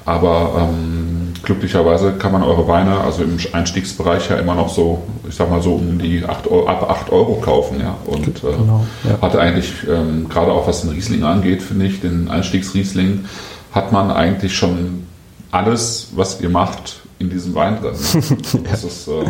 [0.06, 5.36] Aber ähm, glücklicherweise kann man eure Weine, also im Einstiegsbereich ja immer noch so, ich
[5.36, 7.80] sag mal so um die 8 Euro, ab 8 Euro kaufen.
[7.80, 7.96] Ja?
[8.06, 9.20] Und äh, genau, ja.
[9.22, 13.26] hatte eigentlich, ähm, gerade auch was den Riesling angeht, finde ich, den Einstiegsriesling,
[13.72, 15.08] hat man eigentlich schon
[15.52, 17.94] alles, was ihr macht, in diesem Wein drin.
[18.70, 19.30] Das ist, äh, ja.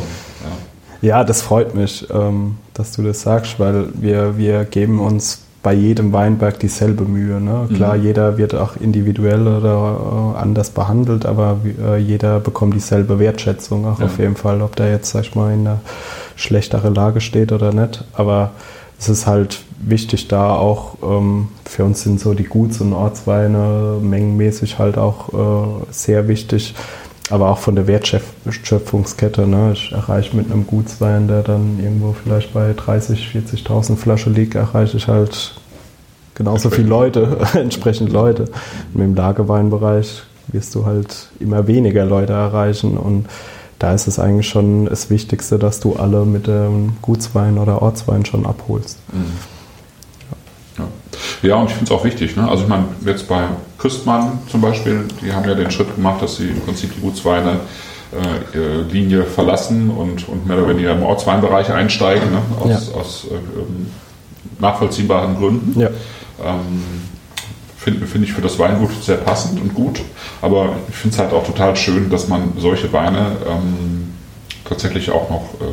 [1.01, 1.23] ja.
[1.23, 6.13] das freut mich, ähm, dass du das sagst, weil wir, wir geben uns bei jedem
[6.13, 7.41] Weinberg dieselbe Mühe.
[7.41, 7.67] Ne?
[7.73, 8.03] Klar, mhm.
[8.03, 13.99] jeder wird auch individuell oder äh, anders behandelt, aber äh, jeder bekommt dieselbe Wertschätzung auch
[13.99, 14.05] ja.
[14.05, 15.79] auf jeden Fall, ob der jetzt, sag ich mal, in einer
[16.35, 18.03] schlechteren Lage steht oder nicht.
[18.13, 18.51] Aber
[18.99, 23.97] es ist halt wichtig da auch, ähm, für uns sind so die Guts- und Ortsweine
[24.01, 26.75] mengenmäßig halt auch äh, sehr wichtig,
[27.29, 29.47] aber auch von der Wertschöpfungskette.
[29.47, 29.71] Ne?
[29.73, 34.97] Ich erreiche mit einem Gutswein, der dann irgendwo vielleicht bei 30, 40.000 Flaschen liegt, erreiche
[34.97, 35.55] ich halt
[36.35, 38.45] genauso viele Leute, entsprechend Leute.
[38.93, 43.25] Und Im Lageweinbereich wirst du halt immer weniger Leute erreichen und
[43.79, 48.25] da ist es eigentlich schon das Wichtigste, dass du alle mit dem Gutswein oder Ortswein
[48.25, 48.99] schon abholst.
[49.11, 49.54] Mhm.
[51.41, 51.55] Ja.
[51.55, 52.35] und ich finde es auch wichtig.
[52.35, 52.47] Ne?
[52.49, 53.43] Also ich meine, jetzt bei
[53.77, 57.59] Küstmann zum Beispiel, die haben ja den Schritt gemacht, dass sie im Prinzip die Gutsweine
[58.15, 62.41] äh, Linie verlassen und, und mehr oder weniger im Ortsweinbereich einsteigen, ne?
[62.59, 62.99] aus, ja.
[62.99, 65.79] aus äh, nachvollziehbaren Gründen.
[65.79, 65.89] Ja.
[66.43, 66.83] Ähm,
[67.77, 70.01] finde find ich für das Weingut sehr passend und gut.
[70.41, 74.13] Aber ich finde es halt auch total schön, dass man solche Weine ähm,
[74.67, 75.65] tatsächlich auch noch äh,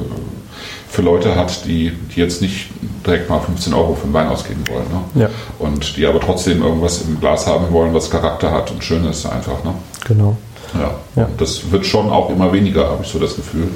[0.92, 2.68] für Leute hat, die, die jetzt nicht
[3.06, 4.84] direkt mal 15 Euro für einen Wein ausgeben wollen.
[5.14, 5.22] Ne?
[5.22, 5.28] Ja.
[5.58, 9.24] Und die aber trotzdem irgendwas im Glas haben wollen, was Charakter hat und schön ist
[9.24, 9.64] einfach.
[9.64, 9.72] Ne?
[10.06, 10.36] Genau.
[10.74, 10.94] Ja.
[11.16, 11.28] ja.
[11.38, 13.68] das wird schon auch immer weniger, habe ich so das Gefühl,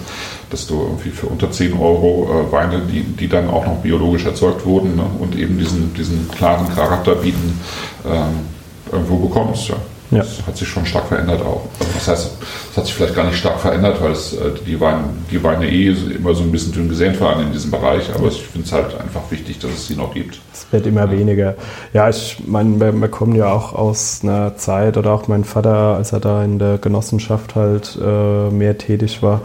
[0.50, 4.26] dass du irgendwie für unter 10 Euro äh, Weine, die, die dann auch noch biologisch
[4.26, 7.60] erzeugt wurden ne, und eben diesen, diesen klaren Charakter bieten,
[8.06, 8.46] ähm,
[8.92, 9.68] irgendwo bekommst.
[9.68, 9.76] Ja.
[10.10, 10.18] Ja.
[10.18, 11.62] Das hat sich schon stark verändert auch.
[11.80, 12.30] Also das heißt,
[12.70, 15.68] es hat sich vielleicht gar nicht stark verändert, weil es, äh, die, Weine, die Weine
[15.68, 18.72] eh immer so ein bisschen dünn gesät waren in diesem Bereich, aber ich finde es
[18.72, 20.38] halt einfach wichtig, dass es sie noch gibt.
[20.52, 21.10] Es wird immer ja.
[21.10, 21.54] weniger.
[21.92, 25.96] Ja, ich meine, wir, wir, kommen ja auch aus einer Zeit, oder auch mein Vater,
[25.96, 29.40] als er da in der Genossenschaft halt äh, mehr tätig war,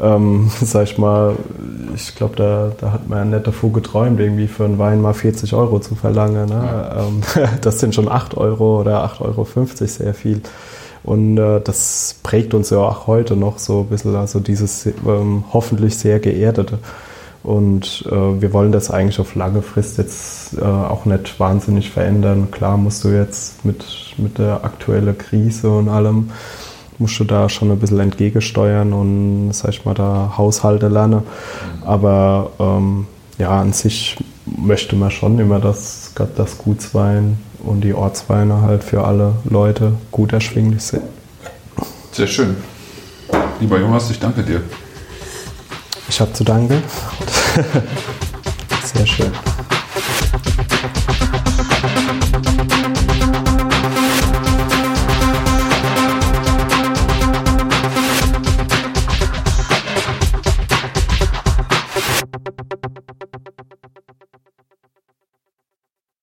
[0.00, 1.36] ähm, sag ich mal,
[1.94, 5.14] ich glaube, da, da hat man ja nicht davor geträumt, irgendwie für einen Wein mal
[5.14, 6.48] 40 Euro zu verlangen.
[6.48, 6.54] Ne?
[6.54, 7.06] Ja.
[7.06, 7.22] Ähm,
[7.60, 9.46] das sind schon 8 Euro oder 8,50 Euro
[9.86, 10.42] sehr viel.
[11.04, 15.44] Und äh, das prägt uns ja auch heute noch so ein bisschen, also dieses ähm,
[15.52, 16.78] hoffentlich sehr geerdete.
[17.42, 22.50] Und äh, wir wollen das eigentlich auf lange Frist jetzt äh, auch nicht wahnsinnig verändern.
[22.50, 23.84] Klar musst du jetzt mit,
[24.18, 26.30] mit der aktuellen Krise und allem
[26.98, 31.22] musst du da schon ein bisschen entgegensteuern und, sag ich mal, da Haushalte lernen.
[31.84, 33.06] Aber ähm,
[33.38, 39.04] ja, an sich möchte man schon immer, dass das Gutswein und die Ortsweine halt für
[39.04, 41.02] alle Leute gut erschwinglich sind.
[42.12, 42.56] Sehr schön.
[43.60, 44.62] Lieber Jonas, ich danke dir.
[46.08, 46.82] Ich habe zu danken.
[48.94, 49.32] Sehr schön.